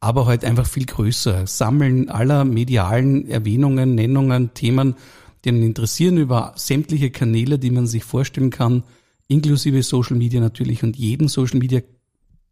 aber 0.00 0.26
halt 0.26 0.44
einfach 0.44 0.66
viel 0.66 0.86
größer. 0.86 1.46
Sammeln 1.46 2.08
aller 2.08 2.44
medialen 2.44 3.28
Erwähnungen, 3.28 3.94
Nennungen, 3.94 4.54
Themen, 4.54 4.96
die 5.44 5.50
einen 5.50 5.62
interessieren 5.62 6.18
über 6.18 6.52
sämtliche 6.56 7.10
Kanäle, 7.10 7.58
die 7.58 7.70
man 7.70 7.86
sich 7.86 8.04
vorstellen 8.04 8.50
kann, 8.50 8.84
inklusive 9.28 9.82
Social 9.82 10.16
Media 10.16 10.40
natürlich 10.40 10.82
und 10.82 10.96
jeden 10.96 11.28
Social 11.28 11.58
Media 11.58 11.80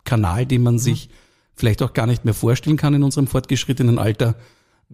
Kanal, 0.05 0.47
den 0.47 0.62
man 0.62 0.75
mhm. 0.75 0.79
sich 0.79 1.11
vielleicht 1.55 1.82
auch 1.82 1.93
gar 1.93 2.06
nicht 2.06 2.25
mehr 2.25 2.35
vorstellen 2.35 2.76
kann 2.76 2.94
in 2.94 3.02
unserem 3.02 3.26
fortgeschrittenen 3.26 3.99
Alter. 3.99 4.37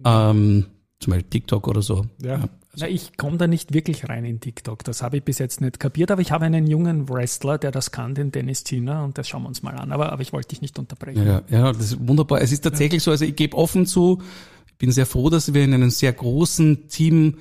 Ähm, 0.03 0.65
zum 1.07 1.13
Beispiel 1.13 1.29
TikTok 1.29 1.67
oder 1.69 1.81
so. 1.81 2.05
Ja. 2.21 2.29
ja. 2.29 2.49
Also 2.73 2.85
Na, 2.85 2.89
ich 2.89 3.15
komme 3.15 3.37
da 3.37 3.47
nicht 3.47 3.73
wirklich 3.73 4.09
rein 4.09 4.25
in 4.25 4.41
TikTok. 4.41 4.83
Das 4.83 5.01
habe 5.01 5.17
ich 5.17 5.23
bis 5.23 5.39
jetzt 5.39 5.61
nicht 5.61 5.79
kapiert, 5.79 6.11
aber 6.11 6.21
ich 6.21 6.31
habe 6.31 6.43
einen 6.43 6.67
jungen 6.67 7.07
Wrestler, 7.07 7.57
der 7.57 7.71
das 7.71 7.91
kann, 7.91 8.13
den 8.13 8.31
Dennis 8.31 8.65
Tina, 8.65 9.05
und 9.05 9.17
das 9.17 9.29
schauen 9.29 9.43
wir 9.43 9.47
uns 9.47 9.63
mal 9.63 9.75
an. 9.75 9.93
Aber, 9.93 10.11
aber 10.11 10.21
ich 10.21 10.33
wollte 10.33 10.49
dich 10.49 10.61
nicht 10.61 10.77
unterbrechen. 10.77 11.25
Ja, 11.25 11.41
ja, 11.49 11.71
das 11.71 11.91
ist 11.91 12.07
wunderbar. 12.07 12.41
Es 12.41 12.51
ist 12.51 12.61
tatsächlich 12.61 13.01
ja. 13.01 13.05
so, 13.05 13.11
also 13.11 13.23
ich 13.23 13.37
gebe 13.37 13.57
offen 13.57 13.85
zu, 13.85 14.21
ich 14.67 14.75
bin 14.75 14.91
sehr 14.91 15.05
froh, 15.05 15.29
dass 15.29 15.53
wir 15.53 15.63
in 15.63 15.73
einem 15.73 15.89
sehr 15.89 16.11
großen 16.11 16.89
Team 16.89 17.37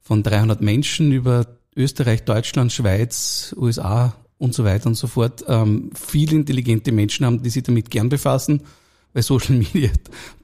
von 0.00 0.22
300 0.22 0.62
Menschen 0.62 1.12
über 1.12 1.46
Österreich, 1.76 2.24
Deutschland, 2.24 2.72
Schweiz, 2.72 3.54
USA 3.58 4.16
und 4.38 4.54
so 4.54 4.64
weiter 4.64 4.86
und 4.86 4.94
so 4.94 5.06
fort 5.08 5.44
ähm, 5.46 5.90
viele 5.94 6.36
intelligente 6.36 6.90
Menschen 6.90 7.26
haben, 7.26 7.42
die 7.42 7.50
sich 7.50 7.62
damit 7.64 7.90
gern 7.90 8.08
befassen. 8.08 8.62
Bei 9.12 9.22
Social 9.22 9.56
Media, 9.56 9.90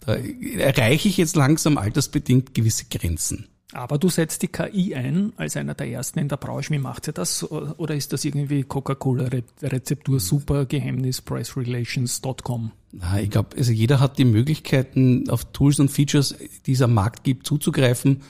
da 0.00 0.16
erreiche 0.16 1.08
ich 1.08 1.16
jetzt 1.16 1.36
langsam 1.36 1.78
altersbedingt 1.78 2.54
gewisse 2.54 2.86
Grenzen. 2.90 3.46
Aber 3.72 3.98
du 3.98 4.08
setzt 4.08 4.42
die 4.42 4.48
KI 4.48 4.94
ein 4.94 5.32
als 5.36 5.56
einer 5.56 5.74
der 5.74 5.88
ersten 5.88 6.20
in 6.20 6.28
der 6.28 6.36
Branche. 6.36 6.72
Wie 6.72 6.78
macht 6.78 7.04
sie 7.04 7.12
das? 7.12 7.44
Oder 7.50 7.94
ist 7.94 8.12
das 8.12 8.24
irgendwie 8.24 8.62
Coca-Cola-Rezeptur 8.62 10.20
super 10.20 10.66
Geheimnis 10.66 11.20
pressrelations.com? 11.20 12.70
Na, 12.92 13.20
ich 13.20 13.30
glaube, 13.30 13.56
also 13.56 13.72
jeder 13.72 14.00
hat 14.00 14.18
die 14.18 14.24
Möglichkeiten, 14.24 15.28
auf 15.28 15.44
Tools 15.52 15.80
und 15.80 15.90
Features, 15.90 16.36
die 16.64 16.72
es 16.72 16.82
am 16.82 16.94
Markt 16.94 17.24
gibt, 17.24 17.46
zuzugreifen 17.46 18.22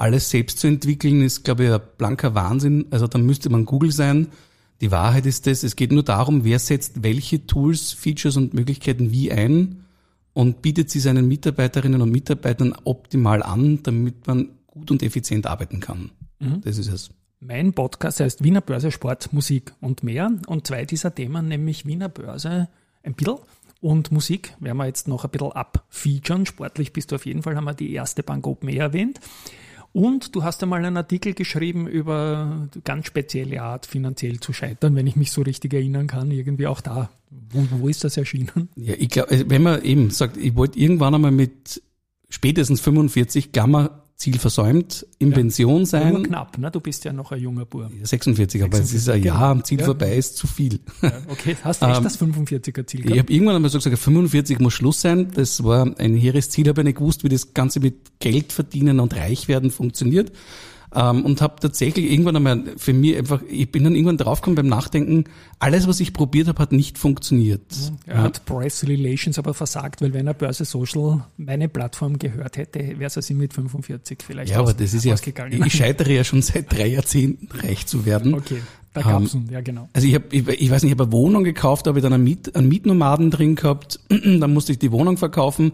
alles 0.00 0.30
selbst 0.30 0.58
zu 0.58 0.66
entwickeln, 0.66 1.20
ist, 1.20 1.44
glaube 1.44 1.64
ich, 1.64 1.70
ein 1.70 1.80
blanker 1.98 2.34
Wahnsinn. 2.34 2.86
Also 2.90 3.06
da 3.06 3.18
müsste 3.18 3.50
man 3.50 3.66
Google 3.66 3.92
sein. 3.92 4.28
Die 4.80 4.90
Wahrheit 4.90 5.26
ist 5.26 5.46
das, 5.46 5.62
es 5.62 5.76
geht 5.76 5.92
nur 5.92 6.02
darum, 6.02 6.44
wer 6.44 6.58
setzt 6.58 7.02
welche 7.02 7.46
Tools, 7.46 7.92
Features 7.92 8.36
und 8.36 8.54
Möglichkeiten 8.54 9.10
wie 9.10 9.30
ein 9.30 9.84
und 10.32 10.62
bietet 10.62 10.90
sie 10.90 11.00
seinen 11.00 11.28
Mitarbeiterinnen 11.28 12.00
und 12.00 12.10
Mitarbeitern 12.10 12.74
optimal 12.84 13.42
an, 13.42 13.82
damit 13.82 14.26
man 14.26 14.48
gut 14.66 14.90
und 14.90 15.02
effizient 15.02 15.46
arbeiten 15.46 15.80
kann. 15.80 16.12
Mhm. 16.38 16.62
Das 16.62 16.78
ist 16.78 16.90
es. 16.90 17.10
Mein 17.40 17.72
Podcast 17.72 18.20
heißt 18.20 18.44
Wiener 18.44 18.60
Börse, 18.60 18.90
Sport, 18.90 19.32
Musik 19.32 19.74
und 19.80 20.02
mehr. 20.02 20.30
Und 20.46 20.66
zwei 20.66 20.84
dieser 20.84 21.14
Themen, 21.14 21.48
nämlich 21.48 21.86
Wiener 21.86 22.08
Börse 22.08 22.68
ein 23.02 23.14
bisschen 23.14 23.36
und 23.80 24.12
Musik, 24.12 24.54
werden 24.60 24.76
wir 24.76 24.86
jetzt 24.86 25.08
noch 25.08 25.24
ein 25.24 25.30
bisschen 25.30 25.52
abfeaturen. 25.52 26.46
Sportlich 26.46 26.92
bist 26.92 27.12
du 27.12 27.16
auf 27.16 27.26
jeden 27.26 27.42
Fall, 27.42 27.56
haben 27.56 27.64
wir 27.64 27.74
die 27.74 27.92
erste 27.92 28.22
Bank 28.22 28.46
Open 28.46 28.68
Air 28.68 28.84
erwähnt. 28.84 29.20
Und 29.92 30.34
du 30.36 30.44
hast 30.44 30.62
einmal 30.62 30.84
einen 30.84 30.96
Artikel 30.96 31.34
geschrieben 31.34 31.88
über 31.88 32.68
ganz 32.84 33.06
spezielle 33.06 33.62
Art, 33.62 33.86
finanziell 33.86 34.38
zu 34.38 34.52
scheitern, 34.52 34.94
wenn 34.94 35.06
ich 35.06 35.16
mich 35.16 35.32
so 35.32 35.42
richtig 35.42 35.74
erinnern 35.74 36.06
kann. 36.06 36.30
Irgendwie 36.30 36.68
auch 36.68 36.80
da. 36.80 37.10
Wo, 37.30 37.66
wo 37.70 37.88
ist 37.88 38.04
das 38.04 38.16
erschienen? 38.16 38.68
Ja, 38.76 38.94
ich 38.96 39.08
glaube, 39.08 39.44
wenn 39.48 39.62
man 39.62 39.82
eben 39.82 40.10
sagt, 40.10 40.36
ich 40.36 40.54
wollte 40.54 40.78
irgendwann 40.78 41.14
einmal 41.14 41.32
mit 41.32 41.82
spätestens 42.28 42.80
45 42.80 43.52
Klammer 43.52 44.04
Ziel 44.20 44.38
versäumt, 44.38 45.06
in 45.18 45.30
ja. 45.30 45.34
Pension 45.34 45.86
sein. 45.86 46.12
Nur 46.12 46.22
knapp, 46.24 46.58
ne? 46.58 46.70
Du 46.70 46.78
bist 46.78 47.06
ja 47.06 47.12
noch 47.12 47.32
ein 47.32 47.40
junger 47.40 47.64
Bub. 47.64 47.90
46, 48.02 48.62
aber 48.62 48.78
es 48.78 48.92
ist 48.92 49.08
ein. 49.08 49.22
Jahr 49.22 49.44
am 49.44 49.64
Ziel 49.64 49.80
ja. 49.80 49.86
vorbei, 49.86 50.14
ist 50.14 50.36
zu 50.36 50.46
viel. 50.46 50.78
Ja, 51.00 51.10
okay, 51.28 51.56
hast 51.64 51.82
recht, 51.82 51.96
ähm, 51.96 52.04
das 52.04 52.20
45er 52.20 52.62
Ziel 52.62 52.72
gehabt. 53.00 53.14
Ich 53.14 53.18
habe 53.18 53.32
irgendwann 53.32 53.56
einmal 53.56 53.70
so 53.70 53.78
gesagt, 53.78 53.98
45 53.98 54.58
muss 54.58 54.74
Schluss 54.74 55.00
sein. 55.00 55.30
Das 55.34 55.64
war 55.64 55.90
ein 55.98 56.14
hehres 56.14 56.50
Ziel, 56.50 56.68
habe 56.68 56.82
ich 56.82 56.84
nicht 56.84 56.98
gewusst, 56.98 57.24
wie 57.24 57.30
das 57.30 57.54
Ganze 57.54 57.80
mit 57.80 57.94
Geld 58.18 58.52
verdienen 58.52 59.00
und 59.00 59.16
reich 59.16 59.48
werden 59.48 59.70
funktioniert. 59.70 60.32
Ähm, 60.92 61.24
und 61.24 61.40
habe 61.40 61.56
tatsächlich 61.60 62.10
irgendwann 62.10 62.34
einmal 62.34 62.64
für 62.76 62.92
mich 62.92 63.16
einfach, 63.16 63.42
ich 63.48 63.70
bin 63.70 63.84
dann 63.84 63.94
irgendwann 63.94 64.16
draufgekommen 64.16 64.56
beim 64.56 64.66
Nachdenken, 64.66 65.24
alles, 65.60 65.86
was 65.86 66.00
ich 66.00 66.12
probiert 66.12 66.48
habe, 66.48 66.58
hat 66.58 66.72
nicht 66.72 66.98
funktioniert. 66.98 67.62
Er 68.06 68.22
hat 68.22 68.44
Press 68.44 68.86
Relations 68.88 69.38
aber 69.38 69.54
versagt, 69.54 70.02
weil 70.02 70.12
wenn 70.14 70.26
er 70.26 70.34
Börse 70.34 70.64
Social 70.64 71.24
meine 71.36 71.68
Plattform 71.68 72.18
gehört 72.18 72.56
hätte, 72.56 72.98
wäre 72.98 73.12
es 73.14 73.30
ihm 73.30 73.38
mit 73.38 73.54
45 73.54 74.18
vielleicht 74.26 74.52
Ja, 74.52 74.58
aber 74.58 74.74
das 74.74 74.92
ist 74.92 75.04
ja, 75.04 75.14
ausgegangen. 75.14 75.62
ich 75.64 75.72
scheitere 75.72 76.12
ja 76.12 76.24
schon 76.24 76.42
seit 76.42 76.72
drei 76.72 76.88
Jahrzehnten, 76.88 77.48
reich 77.56 77.86
zu 77.86 78.04
werden. 78.04 78.34
Okay, 78.34 78.60
da 78.92 79.02
gab's 79.02 79.34
ihn, 79.34 79.48
ja 79.48 79.60
genau. 79.60 79.88
Also 79.92 80.08
ich 80.08 80.14
habe, 80.16 80.24
ich, 80.32 80.48
ich 80.48 80.70
weiß 80.70 80.82
nicht, 80.82 80.92
ich 80.92 80.98
habe 80.98 81.04
eine 81.04 81.12
Wohnung 81.12 81.44
gekauft, 81.44 81.86
da 81.86 81.90
habe 81.90 82.00
ich 82.00 82.02
dann 82.02 82.12
einen, 82.12 82.24
Miet, 82.24 82.56
einen 82.56 82.68
Mietnomaden 82.68 83.30
drin 83.30 83.54
gehabt, 83.54 84.00
dann 84.08 84.52
musste 84.52 84.72
ich 84.72 84.80
die 84.80 84.90
Wohnung 84.90 85.18
verkaufen. 85.18 85.72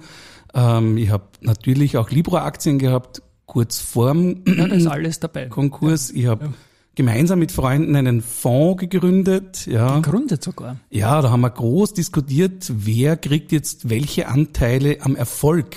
Ähm, 0.52 0.98
ich 0.98 1.08
habe 1.08 1.24
natürlich 1.40 1.96
auch 1.96 2.10
Libra-Aktien 2.10 2.78
gehabt, 2.78 3.22
kurz 3.46 3.78
vorm 3.80 4.42
Ja. 4.46 5.46
Konkurs. 5.48 6.10
Ich 6.10 6.26
habe 6.26 6.52
gemeinsam 6.94 7.38
mit 7.38 7.52
Freunden 7.52 7.94
einen 7.94 8.22
Fonds 8.22 8.80
gegründet. 8.80 9.66
Ja. 9.66 9.96
Gegründet 10.00 10.42
sogar. 10.42 10.76
ja, 10.90 11.20
da 11.22 11.30
haben 11.30 11.42
wir 11.42 11.50
groß 11.50 11.92
diskutiert, 11.94 12.72
wer 12.74 13.16
kriegt 13.16 13.52
jetzt 13.52 13.88
welche 13.90 14.28
Anteile 14.28 14.98
am 15.02 15.14
Erfolg 15.16 15.76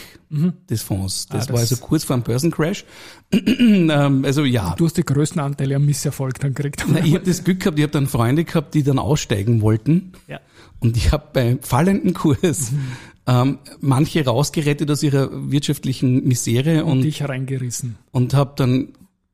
des 0.70 0.82
Fonds. 0.84 1.28
Das, 1.28 1.34
Mhm. 1.34 1.36
Ah, 1.36 1.38
das- 1.40 1.50
war 1.54 1.60
also 1.60 1.76
kurz 1.78 2.04
vor 2.04 2.16
dem 2.16 2.24
Börsencrash. 2.24 2.86
ähm, 3.34 4.24
also 4.26 4.44
ja. 4.46 4.76
Du 4.78 4.86
hast 4.86 4.96
die 4.98 5.04
größten 5.04 5.42
Anteile 5.42 5.76
am 5.76 5.86
Misserfolg 5.86 6.40
dann 6.40 6.54
gekriegt. 6.54 6.86
Na, 6.88 7.04
ich 7.04 7.16
habe 7.16 7.26
das 7.26 7.44
Glück 7.44 7.60
gehabt, 7.62 7.78
ich 7.80 7.84
habe 7.84 7.92
dann 7.92 8.08
Freunde 8.08 8.44
gehabt, 8.46 8.74
die 8.76 8.84
dann 8.84 9.00
aussteigen 9.00 9.62
wollten. 9.62 10.12
Ja. 10.28 10.40
Und 10.80 10.96
ich 10.98 11.12
habe 11.12 11.26
beim 11.34 11.60
fallenden 11.62 12.14
Kurs 12.14 12.72
ähm, 13.30 13.60
manche 13.80 14.26
rausgerettet 14.26 14.90
aus 14.90 15.04
ihrer 15.04 15.30
wirtschaftlichen 15.52 16.28
Misere 16.28 16.84
und 16.84 16.94
und, 16.94 17.02
dich 17.04 17.22
reingerissen. 17.24 17.98
und 18.12 18.34
habe 18.34 18.54
dann 18.56 18.94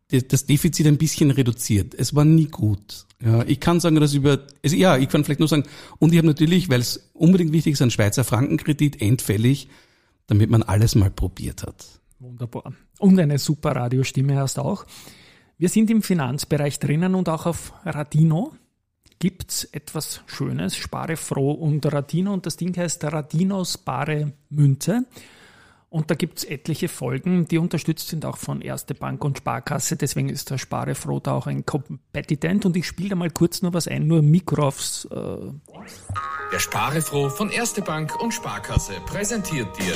das 0.09 0.45
Defizit 0.45 0.85
ein 0.85 0.97
bisschen 0.97 1.31
reduziert. 1.31 1.95
Es 1.95 2.13
war 2.13 2.25
nie 2.25 2.45
gut. 2.45 3.05
Ja, 3.23 3.43
ich 3.43 3.59
kann 3.59 3.79
sagen, 3.79 3.95
dass 3.95 4.13
über, 4.13 4.39
also 4.63 4.75
ja, 4.75 4.97
ich 4.97 5.09
kann 5.09 5.23
vielleicht 5.23 5.39
nur 5.39 5.47
sagen, 5.47 5.63
und 5.97 6.11
ich 6.11 6.17
habe 6.17 6.27
natürlich, 6.27 6.69
weil 6.69 6.81
es 6.81 7.09
unbedingt 7.13 7.53
wichtig 7.53 7.73
ist, 7.73 7.81
einen 7.81 7.89
Schweizer 7.89 8.23
Frankenkredit 8.23 9.01
endfällig, 9.01 9.69
damit 10.27 10.49
man 10.49 10.61
alles 10.61 10.95
mal 10.95 11.09
probiert 11.09 11.63
hat. 11.63 11.85
Wunderbar. 12.19 12.73
Und 12.99 13.19
eine 13.19 13.39
super 13.39 13.75
Radiostimme 13.75 14.35
hast 14.35 14.59
auch. 14.59 14.85
Wir 15.57 15.69
sind 15.69 15.89
im 15.89 16.01
Finanzbereich 16.01 16.79
drinnen 16.79 17.15
und 17.15 17.29
auch 17.29 17.45
auf 17.45 17.73
Radino 17.85 18.53
gibt's 19.19 19.63
etwas 19.65 20.22
Schönes, 20.27 20.75
spare 20.75 21.17
froh 21.17 21.51
und 21.51 21.86
Radino 21.91 22.34
und 22.34 22.45
das 22.45 22.57
Ding 22.57 22.75
heißt 22.75 23.03
Radinos 23.05 23.77
bare 23.77 24.34
Münze. 24.50 25.05
Und 25.89 26.12
da 26.12 26.15
gibt's 26.15 26.43
etliche 26.43 26.89
Folgen, 26.89 27.48
die 27.48 27.57
unterstützt 27.57 28.10
sind 28.10 28.25
auch 28.25 28.36
von 28.36 28.60
Erste 28.60 28.93
Bank 28.93 29.24
und 29.24 29.38
Sparkasse. 29.38 29.95
Deswegen 29.95 30.27
ist 30.27 30.50
der 30.50 30.57
Spare 30.57 30.93
froh 30.93 31.22
da 31.22 31.31
auch 31.34 31.48
ein 31.48 31.65
Kompetitent. 31.65 32.65
Und 32.65 32.75
ich 32.75 32.86
spiele 32.86 33.10
da 33.10 33.15
mal 33.15 33.29
kurz 33.29 33.62
nur 33.62 33.74
was 33.74 33.88
ein, 33.88 34.05
nur 34.05 34.22
Mikro 34.22 34.67
aufs 34.67 35.05
äh, 35.05 35.38
Der 36.51 36.60
Sparefroh 36.60 37.29
von 37.29 37.50
Erste 37.50 37.81
Bank 37.81 38.19
und 38.22 38.34
Sparkasse 38.34 38.93
präsentiert 39.05 39.69
dir 39.79 39.93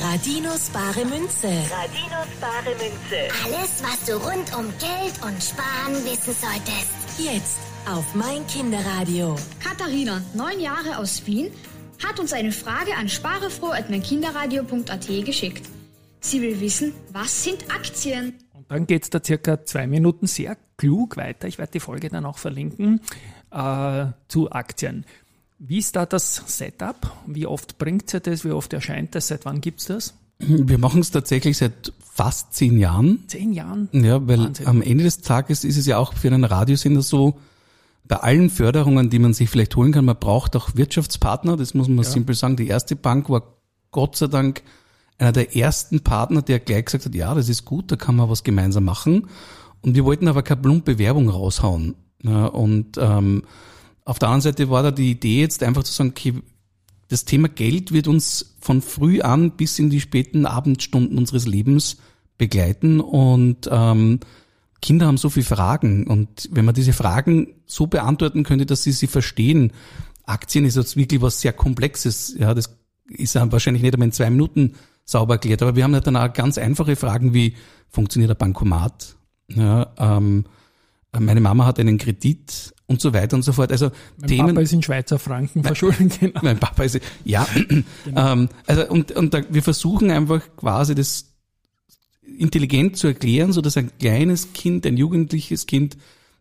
Radinos 0.00 0.70
bare 0.70 1.04
Münze. 1.04 1.48
Radinos 1.48 2.28
bare 2.40 2.74
Münze. 2.76 3.28
Alles, 3.44 3.82
was 3.82 4.04
du 4.06 4.12
rund 4.16 4.56
um 4.56 4.66
Geld 4.78 5.22
und 5.22 5.42
Sparen 5.42 5.94
wissen 6.04 6.34
solltest. 6.34 7.18
Jetzt 7.18 7.65
auf 7.86 8.14
mein 8.14 8.46
Kinderradio. 8.48 9.36
Katharina, 9.60 10.20
neun 10.34 10.60
Jahre 10.60 10.98
aus 10.98 11.24
Wien, 11.26 11.50
hat 12.04 12.18
uns 12.18 12.32
eine 12.32 12.50
Frage 12.52 12.94
an 12.96 13.08
sparefroh.meinkinderradio.at 13.08 15.06
geschickt. 15.24 15.68
Sie 16.20 16.42
will 16.42 16.60
wissen, 16.60 16.92
was 17.12 17.44
sind 17.44 17.70
Aktien? 17.72 18.34
Und 18.52 18.68
dann 18.70 18.86
geht's 18.86 19.08
da 19.10 19.22
circa 19.22 19.64
zwei 19.64 19.86
Minuten 19.86 20.26
sehr 20.26 20.56
klug 20.76 21.16
weiter. 21.16 21.46
Ich 21.46 21.58
werde 21.58 21.72
die 21.72 21.80
Folge 21.80 22.08
dann 22.08 22.26
auch 22.26 22.38
verlinken 22.38 23.00
äh, 23.52 24.06
zu 24.26 24.50
Aktien. 24.50 25.04
Wie 25.58 25.78
ist 25.78 25.94
da 25.94 26.06
das 26.06 26.42
Setup? 26.46 26.96
Wie 27.26 27.46
oft 27.46 27.78
bringt 27.78 28.12
ihr 28.12 28.20
das? 28.20 28.44
Wie 28.44 28.50
oft 28.50 28.72
erscheint 28.72 29.14
das? 29.14 29.28
Seit 29.28 29.44
wann 29.44 29.60
gibt's 29.60 29.86
das? 29.86 30.14
Wir 30.38 30.78
machen 30.78 31.00
es 31.00 31.12
tatsächlich 31.12 31.56
seit 31.56 31.92
fast 32.12 32.52
zehn 32.52 32.78
Jahren. 32.78 33.24
Zehn 33.28 33.52
Jahren? 33.52 33.88
Ja, 33.92 34.26
weil 34.26 34.40
Wahnsinn. 34.40 34.66
am 34.66 34.82
Ende 34.82 35.04
des 35.04 35.20
Tages 35.20 35.64
ist 35.64 35.78
es 35.78 35.86
ja 35.86 35.98
auch 35.98 36.12
für 36.12 36.28
einen 36.28 36.44
Radiosender 36.44 37.00
so, 37.00 37.38
bei 38.08 38.16
allen 38.16 38.50
Förderungen, 38.50 39.10
die 39.10 39.18
man 39.18 39.34
sich 39.34 39.50
vielleicht 39.50 39.76
holen 39.76 39.92
kann, 39.92 40.04
man 40.04 40.18
braucht 40.18 40.56
auch 40.56 40.70
Wirtschaftspartner, 40.74 41.56
das 41.56 41.74
muss 41.74 41.88
man 41.88 42.04
simpel 42.04 42.34
sagen. 42.34 42.56
Die 42.56 42.68
erste 42.68 42.96
Bank 42.96 43.28
war 43.28 43.42
Gott 43.90 44.16
sei 44.16 44.26
Dank 44.26 44.62
einer 45.18 45.32
der 45.32 45.56
ersten 45.56 46.00
Partner, 46.00 46.42
der 46.42 46.60
gleich 46.60 46.84
gesagt 46.84 47.06
hat, 47.06 47.14
ja, 47.14 47.34
das 47.34 47.48
ist 47.48 47.64
gut, 47.64 47.90
da 47.90 47.96
kann 47.96 48.16
man 48.16 48.28
was 48.28 48.44
gemeinsam 48.44 48.84
machen. 48.84 49.28
Und 49.82 49.94
wir 49.94 50.04
wollten 50.04 50.28
aber 50.28 50.42
keine 50.42 50.60
plumpe 50.60 50.98
Werbung 50.98 51.28
raushauen. 51.28 51.94
Ja, 52.22 52.46
und 52.46 52.98
ähm, 52.98 53.42
auf 54.04 54.18
der 54.18 54.28
anderen 54.28 54.42
Seite 54.42 54.70
war 54.70 54.82
da 54.82 54.90
die 54.90 55.10
Idee 55.10 55.40
jetzt 55.40 55.62
einfach 55.62 55.84
zu 55.84 55.92
sagen, 55.92 56.10
okay, 56.10 56.34
das 57.08 57.24
Thema 57.24 57.48
Geld 57.48 57.92
wird 57.92 58.08
uns 58.08 58.56
von 58.60 58.82
früh 58.82 59.20
an 59.20 59.52
bis 59.52 59.78
in 59.78 59.90
die 59.90 60.00
späten 60.00 60.44
Abendstunden 60.44 61.18
unseres 61.18 61.46
Lebens 61.46 61.98
begleiten 62.36 63.00
und 63.00 63.68
ähm, 63.70 64.20
Kinder 64.82 65.06
haben 65.06 65.16
so 65.16 65.30
viele 65.30 65.46
Fragen 65.46 66.06
und 66.06 66.48
wenn 66.52 66.64
man 66.64 66.74
diese 66.74 66.92
Fragen 66.92 67.54
so 67.66 67.86
beantworten 67.86 68.44
könnte, 68.44 68.66
dass 68.66 68.82
sie 68.82 68.92
sie 68.92 69.06
verstehen, 69.06 69.72
Aktien 70.24 70.64
ist 70.64 70.76
jetzt 70.76 70.96
wirklich 70.96 71.22
was 71.22 71.40
sehr 71.40 71.52
Komplexes, 71.52 72.34
ja, 72.38 72.52
das 72.52 72.76
ist 73.08 73.34
ja 73.34 73.50
wahrscheinlich 73.52 73.82
nicht 73.82 73.94
einmal 73.94 74.08
in 74.08 74.12
zwei 74.12 74.30
Minuten 74.30 74.74
sauber 75.04 75.34
erklärt, 75.34 75.62
aber 75.62 75.76
wir 75.76 75.84
haben 75.84 75.94
halt 75.94 76.06
dann 76.06 76.16
auch 76.16 76.32
ganz 76.32 76.58
einfache 76.58 76.96
Fragen 76.96 77.32
wie, 77.32 77.54
funktioniert 77.88 78.30
der 78.30 78.34
Bankomat? 78.34 79.16
Ja, 79.48 79.92
ähm, 79.98 80.44
meine 81.18 81.40
Mama 81.40 81.64
hat 81.64 81.78
einen 81.78 81.98
Kredit 81.98 82.74
und 82.86 83.00
so 83.00 83.14
weiter 83.14 83.36
und 83.36 83.42
so 83.42 83.52
fort. 83.52 83.72
Also 83.72 83.90
Mein 84.18 84.28
Themen, 84.28 84.48
Papa 84.48 84.60
ist 84.60 84.72
in 84.72 84.82
Schweizer 84.82 85.18
Franken 85.18 85.64
verschuldet. 85.64 86.18
Genau. 86.20 86.40
mein 86.42 86.58
Papa 86.58 86.84
ist, 86.84 87.00
ja, 87.24 87.46
ähm, 88.14 88.48
also 88.66 88.88
und, 88.88 89.12
und 89.12 89.34
da, 89.34 89.40
wir 89.48 89.62
versuchen 89.62 90.10
einfach 90.10 90.42
quasi 90.56 90.94
das 90.94 91.35
intelligent 92.38 92.96
zu 92.96 93.06
erklären, 93.06 93.52
so 93.52 93.60
dass 93.60 93.76
ein 93.76 93.90
kleines 93.98 94.52
Kind, 94.52 94.86
ein 94.86 94.96
jugendliches 94.96 95.66
Kind 95.66 95.96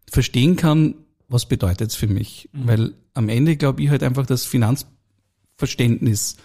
verstehen 0.10 0.56
kann, 0.56 0.96
was 1.28 1.48
bedeutet 1.48 1.92
es 1.92 1.96
für 1.96 2.08
mich. 2.08 2.50
Weil 2.54 2.94
am 3.14 3.30
Ende 3.30 3.56
glaube 3.56 3.82
ich 3.84 3.90
halt 3.90 4.04
einfach, 4.04 4.26
dass 4.26 4.46
Finanzverständnis 4.46 6.38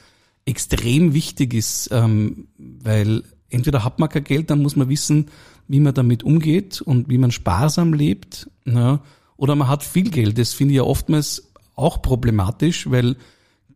extrem 0.44 1.14
wichtig 1.14 1.54
ist, 1.54 1.90
ähm, 1.92 2.48
weil 2.58 3.24
entweder 3.50 3.84
hat 3.84 3.98
man 3.98 4.08
kein 4.08 4.24
Geld, 4.24 4.50
dann 4.50 4.62
muss 4.62 4.76
man 4.76 4.88
wissen, 4.88 5.26
wie 5.68 5.80
man 5.80 5.94
damit 5.94 6.22
umgeht 6.22 6.80
und 6.80 7.08
wie 7.08 7.18
man 7.18 7.30
sparsam 7.30 7.92
lebt, 7.92 8.50
ja, 8.64 9.02
oder 9.36 9.54
man 9.56 9.68
hat 9.68 9.82
viel 9.82 10.10
Geld. 10.10 10.38
Das 10.38 10.52
finde 10.52 10.72
ich 10.72 10.76
ja 10.76 10.82
oftmals 10.82 11.50
auch 11.74 12.02
problematisch, 12.02 12.90
weil 12.90 13.16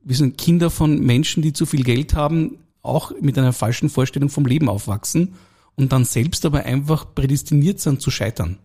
wir 0.03 0.17
sind 0.17 0.37
Kinder 0.37 0.71
von 0.71 1.01
Menschen, 1.01 1.43
die 1.43 1.53
zu 1.53 1.65
viel 1.65 1.85
Geld 1.85 2.15
haben, 2.15 2.59
auch 2.83 3.13
mit 3.21 3.39
einer 3.39 3.55
falschen 3.55 3.89
Vorstellung 3.89 4.29
vom 4.29 4.45
Leben 4.45 4.69
aufwachsen 4.69 5.35
und 5.77 5.93
dann 5.93 6.05
selbst 6.05 6.45
aber 6.47 6.65
einfach 6.65 7.15
prädestiniert 7.15 7.81
sind 7.81 8.01
zu 8.01 8.11
scheitern. 8.11 8.59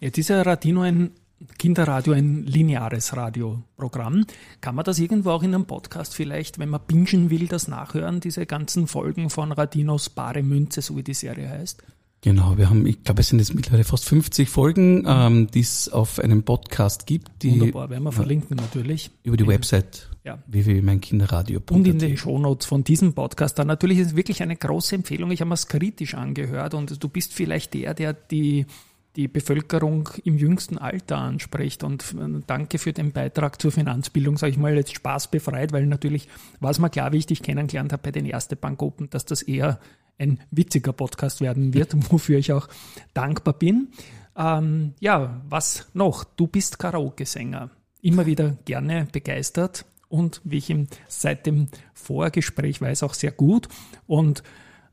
Jetzt 0.00 0.18
ist 0.18 0.28
ja 0.28 0.42
Radino 0.42 0.82
ein 0.82 1.10
Kinderradio, 1.58 2.14
ein 2.14 2.44
lineares 2.44 3.14
Radioprogramm. 3.16 4.24
Kann 4.60 4.74
man 4.74 4.84
das 4.84 4.98
irgendwo 4.98 5.30
auch 5.30 5.42
in 5.42 5.54
einem 5.54 5.66
Podcast 5.66 6.14
vielleicht, 6.14 6.58
wenn 6.58 6.70
man 6.70 6.80
bingen 6.86 7.30
will, 7.30 7.46
das 7.46 7.68
nachhören, 7.68 8.20
diese 8.20 8.46
ganzen 8.46 8.86
Folgen 8.86 9.28
von 9.28 9.52
Radinos 9.52 10.08
Bare 10.08 10.42
Münze, 10.42 10.80
so 10.80 10.96
wie 10.96 11.02
die 11.02 11.14
Serie 11.14 11.48
heißt? 11.48 11.82
Genau, 12.22 12.56
wir 12.58 12.68
haben, 12.70 12.86
ich 12.86 13.04
glaube, 13.04 13.20
es 13.20 13.28
sind 13.28 13.38
jetzt 13.38 13.54
mittlerweile 13.54 13.84
fast 13.84 14.04
50 14.06 14.48
Folgen, 14.48 15.04
ähm, 15.06 15.48
die 15.52 15.60
es 15.60 15.88
auf 15.88 16.18
einem 16.18 16.42
Podcast 16.42 17.06
gibt, 17.06 17.42
die 17.42 17.60
Wunderbar, 17.60 17.90
werden 17.90 18.02
wir 18.02 18.10
verlinken 18.10 18.56
natürlich. 18.56 19.10
über 19.22 19.36
die 19.36 19.46
Website 19.46 20.08
Ja. 20.24 20.38
www.meinkinderradio.at. 20.46 21.70
Und 21.70 21.86
in 21.86 21.98
den 22.00 22.16
Shownotes 22.16 22.66
von 22.66 22.82
diesem 22.82 23.12
Podcast 23.12 23.58
dann. 23.58 23.68
Natürlich 23.68 23.98
ist 23.98 24.08
es 24.08 24.16
wirklich 24.16 24.42
eine 24.42 24.56
große 24.56 24.96
Empfehlung. 24.96 25.30
Ich 25.30 25.40
habe 25.40 25.50
mir 25.50 25.54
es 25.54 25.68
kritisch 25.68 26.14
angehört 26.14 26.74
und 26.74 27.02
du 27.02 27.08
bist 27.08 27.32
vielleicht 27.32 27.74
der, 27.74 27.94
der 27.94 28.12
die, 28.14 28.66
die 29.14 29.28
Bevölkerung 29.28 30.08
im 30.24 30.36
jüngsten 30.36 30.78
Alter 30.78 31.18
anspricht. 31.18 31.84
Und 31.84 32.02
äh, 32.18 32.40
danke 32.46 32.78
für 32.78 32.92
den 32.92 33.12
Beitrag 33.12 33.60
zur 33.62 33.70
Finanzbildung, 33.70 34.36
sage 34.36 34.50
ich 34.52 34.58
mal, 34.58 34.74
jetzt 34.74 34.94
spaßbefreit, 34.96 35.70
weil 35.72 35.86
natürlich 35.86 36.28
war 36.58 36.70
es 36.72 36.80
mir 36.80 36.90
klar, 36.90 37.12
wie 37.12 37.18
ich 37.18 37.26
dich 37.26 37.42
kennengelernt 37.42 37.92
habe 37.92 38.02
bei 38.02 38.10
den 38.10 38.26
Erste 38.26 38.56
Bank 38.56 38.82
Open, 38.82 39.10
dass 39.10 39.26
das 39.26 39.42
eher 39.42 39.78
ein 40.18 40.40
witziger 40.50 40.92
Podcast 40.92 41.40
werden 41.40 41.74
wird, 41.74 41.94
wofür 42.12 42.38
ich 42.38 42.52
auch 42.52 42.68
dankbar 43.14 43.54
bin. 43.54 43.88
Ähm, 44.36 44.94
ja, 45.00 45.40
was 45.48 45.88
noch? 45.94 46.24
Du 46.24 46.46
bist 46.46 46.78
Karaoke-Sänger. 46.78 47.70
Immer 48.02 48.26
wieder 48.26 48.56
gerne 48.64 49.08
begeistert 49.10 49.84
und 50.08 50.40
wie 50.44 50.58
ich 50.58 50.70
ihm 50.70 50.86
seit 51.08 51.46
dem 51.46 51.68
Vorgespräch 51.94 52.80
weiß, 52.80 53.02
auch 53.02 53.14
sehr 53.14 53.32
gut. 53.32 53.68
Und 54.06 54.42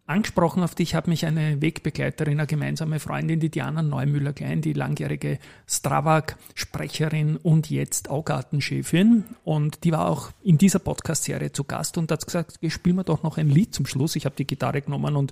Angesprochen 0.06 0.64
auf 0.64 0.76
dich 0.76 0.96
hat 0.96 1.08
mich 1.08 1.26
eine 1.26 1.62
Wegbegleiterin, 1.62 2.38
eine 2.38 2.46
gemeinsame 2.46 3.00
Freundin, 3.00 3.40
die 3.40 3.50
Diana 3.50 3.82
Neumüller-Klein, 3.82 4.62
die 4.62 4.74
langjährige 4.74 5.40
Stravak-Sprecherin 5.66 7.38
und 7.38 7.70
jetzt 7.70 8.10
Augartenchefin. 8.10 9.24
Und 9.46 9.86
die 9.86 9.94
war 9.94 10.10
auch 10.10 10.32
in 10.44 10.58
dieser 10.58 10.80
Podcast-Serie 10.80 11.54
zu 11.54 11.64
Gast 11.64 11.98
und 11.98 12.12
hat 12.12 12.26
gesagt, 12.26 12.60
spielen 12.68 12.98
wir 12.98 13.06
doch 13.06 13.24
noch 13.24 13.38
ein 13.38 13.48
Lied 13.48 13.74
zum 13.74 13.86
Schluss. 13.86 14.18
Ich 14.18 14.26
habe 14.26 14.36
die 14.36 14.46
Gitarre 14.46 14.82
genommen 14.82 15.16
und 15.16 15.32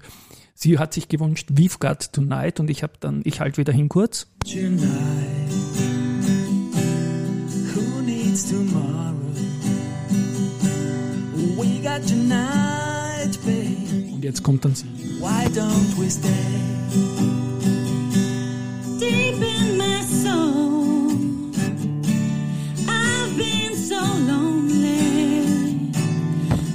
sie 0.54 0.80
hat 0.80 0.94
sich 0.94 1.10
gewünscht, 1.10 1.50
We've 1.52 1.78
Got 1.78 2.14
Tonight 2.14 2.62
und 2.62 2.70
ich 2.70 2.82
habe 2.82 2.94
dann, 3.02 3.24
ich 3.26 3.42
halte 3.42 3.58
wieder 3.58 3.74
hin 3.74 3.90
kurz. 3.90 4.28
Tonight, 4.46 4.80
who 7.76 8.02
needs 8.06 8.50
tomorrow? 8.50 9.12
We 11.58 11.82
got 11.84 12.08
tonight. 12.08 12.61
Und 14.22 14.26
jetzt 14.26 14.44
kommt 14.44 14.64
dann 14.64 14.76
sie. 14.76 14.86
Why 15.20 15.48
don't 15.48 15.98
we 15.98 16.08
stay? 16.08 16.30
deep 19.00 19.42
in 19.42 19.78
my 19.80 20.00
soul. 20.04 21.10
I've 22.88 23.36
been 23.36 23.76
so 23.76 24.00
lonely. 24.30 25.92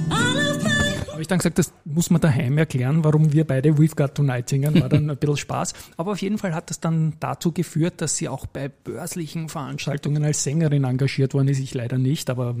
All 0.09 0.37
of 0.37 0.61
my 0.61 1.11
Habe 1.13 1.21
ich 1.21 1.27
dann 1.29 1.37
gesagt, 1.37 1.57
das 1.57 1.71
muss 1.97 2.11
man 2.11 2.21
daheim 2.21 2.57
erklären, 2.59 3.03
warum 3.03 3.33
wir 3.33 3.43
beide 3.43 3.71
We've 3.71 3.95
Got 3.95 4.13
Tonight 4.13 4.47
singen, 4.47 4.79
war 4.79 4.87
dann 4.87 5.09
ein 5.09 5.17
bisschen 5.17 5.35
Spaß. 5.35 5.73
Aber 5.97 6.11
auf 6.11 6.21
jeden 6.21 6.37
Fall 6.37 6.53
hat 6.53 6.69
das 6.69 6.79
dann 6.79 7.15
dazu 7.19 7.51
geführt, 7.51 8.01
dass 8.01 8.15
sie 8.15 8.29
auch 8.29 8.45
bei 8.45 8.69
börslichen 8.69 9.49
Veranstaltungen 9.49 10.23
als 10.23 10.43
Sängerin 10.43 10.83
engagiert 10.83 11.33
worden 11.33 11.47
ist. 11.47 11.57
Ich 11.59 11.73
leider 11.73 11.97
nicht, 11.97 12.29
aber 12.29 12.55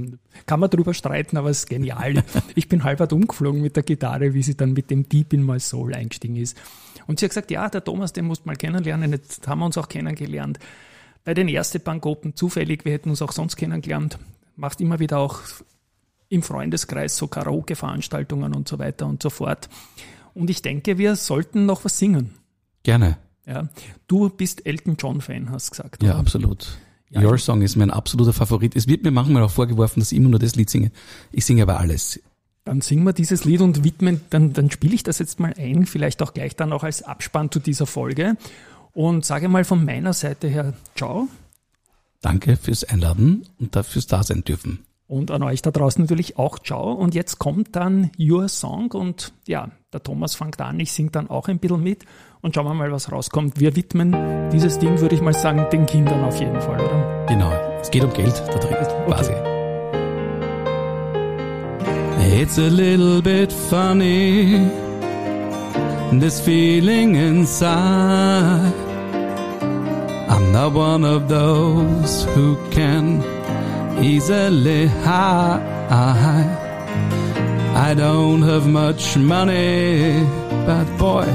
kann 0.47 0.59
man 0.59 0.71
drüber 0.71 0.95
streiten, 0.95 1.37
aber 1.37 1.51
es 1.51 1.59
ist 1.59 1.69
genial. 1.69 2.23
Ich 2.55 2.67
bin 2.67 2.83
halbert 2.83 3.13
umgeflogen 3.13 3.61
mit 3.61 3.75
der 3.75 3.83
Gitarre, 3.83 4.33
wie 4.33 4.41
sie 4.41 4.57
dann 4.57 4.73
mit 4.73 4.89
dem 4.89 5.07
Deep 5.07 5.33
in 5.33 5.45
My 5.45 5.59
Soul 5.59 5.93
eingestiegen 5.93 6.35
ist. 6.35 6.57
Und 7.05 7.19
sie 7.19 7.25
hat 7.25 7.29
gesagt, 7.29 7.51
ja, 7.51 7.69
der 7.69 7.83
Thomas, 7.83 8.13
den 8.13 8.25
musst 8.25 8.43
du 8.43 8.47
mal 8.47 8.55
kennenlernen. 8.55 9.11
Jetzt 9.11 9.47
haben 9.47 9.59
wir 9.59 9.67
uns 9.67 9.77
auch 9.77 9.87
kennengelernt. 9.87 10.57
Bei 11.23 11.35
den 11.35 11.47
Erste 11.47 11.79
Bank 11.79 12.07
Open 12.07 12.35
zufällig, 12.35 12.85
wir 12.85 12.91
hätten 12.91 13.11
uns 13.11 13.21
auch 13.21 13.31
sonst 13.31 13.55
kennengelernt. 13.55 14.17
Macht 14.55 14.81
immer 14.81 14.97
wieder 14.97 15.19
auch 15.19 15.41
im 16.29 16.43
Freundeskreis 16.43 17.17
so 17.17 17.27
Karaoke-Veranstaltungen 17.27 18.53
und 18.53 18.67
so 18.67 18.79
weiter 18.79 19.07
und 19.07 19.21
so 19.23 19.29
fort. 19.29 19.69
Und 20.33 20.49
ich 20.49 20.61
denke, 20.61 20.97
wir 20.97 21.15
sollten 21.15 21.65
noch 21.65 21.85
was 21.85 21.97
singen. 21.97 22.31
Gerne. 22.83 23.17
Ja. 23.45 23.69
Du 24.07 24.29
bist 24.29 24.65
Elton 24.65 24.97
John-Fan, 24.99 25.49
hast 25.51 25.71
gesagt. 25.71 26.03
Ja, 26.03 26.11
oder? 26.11 26.19
absolut. 26.19 26.77
Ja, 27.09 27.21
Your 27.21 27.37
Song 27.37 27.61
ist 27.61 27.77
mein 27.77 27.89
absoluter 27.89 28.33
Favorit. 28.33 28.75
Es 28.75 28.87
wird 28.87 29.03
mir 29.03 29.11
manchmal 29.11 29.43
auch 29.43 29.51
vorgeworfen, 29.51 30.01
dass 30.01 30.11
ich 30.11 30.17
immer 30.17 30.29
nur 30.29 30.39
das 30.39 30.55
Lied 30.55 30.69
singe. 30.69 30.91
Ich 31.31 31.45
singe 31.45 31.63
aber 31.63 31.79
alles. 31.79 32.19
Dann 32.65 32.81
singen 32.81 33.05
wir 33.05 33.13
dieses 33.13 33.45
Lied 33.45 33.61
und 33.61 33.85
widmen, 33.85 34.19
dann, 34.29 34.51
dann 34.51 34.69
spiele 34.69 34.93
ich 34.93 35.03
das 35.03 35.19
jetzt 35.19 35.39
mal 35.39 35.53
ein, 35.57 35.85
vielleicht 35.85 36.21
auch 36.21 36.33
gleich 36.33 36.57
dann 36.57 36.73
auch 36.73 36.83
als 36.83 37.01
Abspann 37.01 37.49
zu 37.49 37.59
dieser 37.59 37.85
Folge. 37.85 38.35
Und 38.91 39.25
sage 39.25 39.47
mal 39.47 39.63
von 39.63 39.85
meiner 39.85 40.11
Seite 40.11 40.49
her, 40.49 40.73
ciao. 40.95 41.29
Danke 42.21 42.57
fürs 42.57 42.83
Einladen 42.83 43.45
und 43.57 43.75
dafür's 43.75 44.07
da 44.07 44.21
sein 44.23 44.43
dürfen. 44.43 44.79
Und 45.07 45.31
an 45.31 45.41
euch 45.43 45.61
da 45.61 45.71
draußen 45.71 46.03
natürlich 46.03 46.37
auch 46.37 46.59
ciao. 46.59 46.91
Und 46.91 47.15
jetzt 47.15 47.39
kommt 47.39 47.75
dann 47.77 48.11
Your 48.19 48.49
Song 48.49 48.91
und 48.91 49.31
ja, 49.47 49.69
der 49.93 50.03
Thomas 50.03 50.35
fängt 50.35 50.59
an, 50.59 50.79
ich 50.81 50.91
sing 50.91 51.11
dann 51.11 51.29
auch 51.29 51.47
ein 51.47 51.59
bisschen 51.59 51.81
mit 51.81 52.03
und 52.41 52.53
schauen 52.53 52.65
wir 52.65 52.73
mal, 52.73 52.91
was 52.91 53.09
rauskommt. 53.09 53.57
Wir 53.57 53.75
widmen 53.77 54.49
dieses 54.51 54.79
Ding, 54.79 54.99
würde 54.99 55.15
ich 55.15 55.21
mal 55.21 55.33
sagen, 55.33 55.65
den 55.71 55.85
Kindern 55.85 56.25
auf 56.25 56.37
jeden 56.39 56.59
Fall, 56.59 56.81
oder? 56.81 57.25
Genau. 57.27 57.51
Es 57.81 57.89
geht 57.89 58.03
um 58.03 58.11
Geld 58.13 58.43
da 58.47 58.59
drin, 58.59 58.75
quasi. 59.05 59.31
It's 62.39 62.59
a 62.59 62.67
little 62.67 63.21
bit 63.21 63.51
funny, 63.51 64.69
this 66.19 66.41
feeling 66.41 67.15
inside. 67.15 68.73
I'm 70.29 70.51
not 70.51 70.73
one 70.73 71.05
of 71.05 71.29
those 71.29 72.25
who 72.35 72.57
can 72.69 73.23
easily 74.01 74.87
hide. 74.87 75.61
I 77.75 77.93
don't 77.93 78.41
have 78.41 78.67
much 78.67 79.17
money, 79.17 80.23
but 80.65 80.85
boy, 80.97 81.25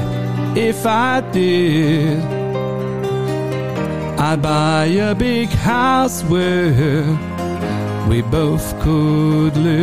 if 0.55 0.85
I 0.85 1.21
did, 1.31 2.21
I'd 4.19 4.41
buy 4.41 4.85
a 4.85 5.15
big 5.15 5.49
house 5.49 6.23
where 6.23 7.05
we 8.07 8.21
both 8.21 8.79
could 8.81 9.55
live. 9.57 9.73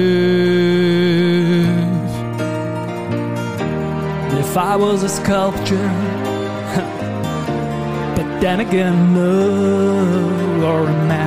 If 4.38 4.56
I 4.56 4.76
was 4.76 5.02
a 5.02 5.08
sculpture, 5.08 5.76
but 8.16 8.40
then 8.40 8.60
again, 8.60 9.14
no, 9.14 10.64
or 10.64 10.87
a 10.87 10.92
man 11.09 11.19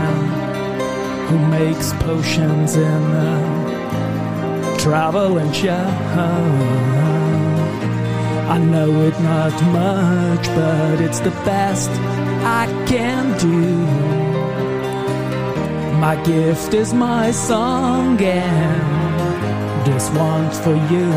who 1.33 1.47
makes 1.47 1.93
potions 1.93 2.75
in 2.75 3.03
a 3.29 4.77
travel 4.77 5.39
and 5.39 5.55
show. 5.55 5.87
I 8.55 8.59
know 8.59 8.91
it 9.07 9.19
not 9.19 9.55
much, 9.81 10.45
but 10.59 11.01
it's 11.01 11.21
the 11.21 11.35
best 11.43 11.89
I 12.61 12.65
can 12.87 13.23
do. 13.39 13.63
My 16.05 16.15
gift 16.23 16.73
is 16.75 16.93
my 16.93 17.31
song, 17.31 18.21
and 18.21 19.87
this 19.87 20.09
one's 20.11 20.59
for 20.59 20.75
you. 20.93 21.09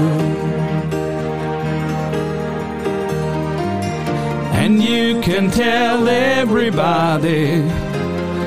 And 4.63 4.83
you 4.83 5.21
can 5.21 5.51
tell 5.51 6.09
everybody 6.09 7.86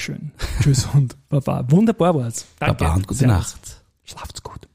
Dankeschön. 0.00 0.32
Tschüss 0.62 0.88
und 0.94 1.16
Baba. 1.28 1.64
Wunderbar 1.68 2.14
war's. 2.14 2.46
Danke. 2.58 2.84
Baba 2.84 2.94
und 2.94 3.06
gute 3.06 3.20
Servus. 3.20 3.36
Nacht. 3.36 3.84
Schlaft's 4.04 4.42
gut. 4.42 4.66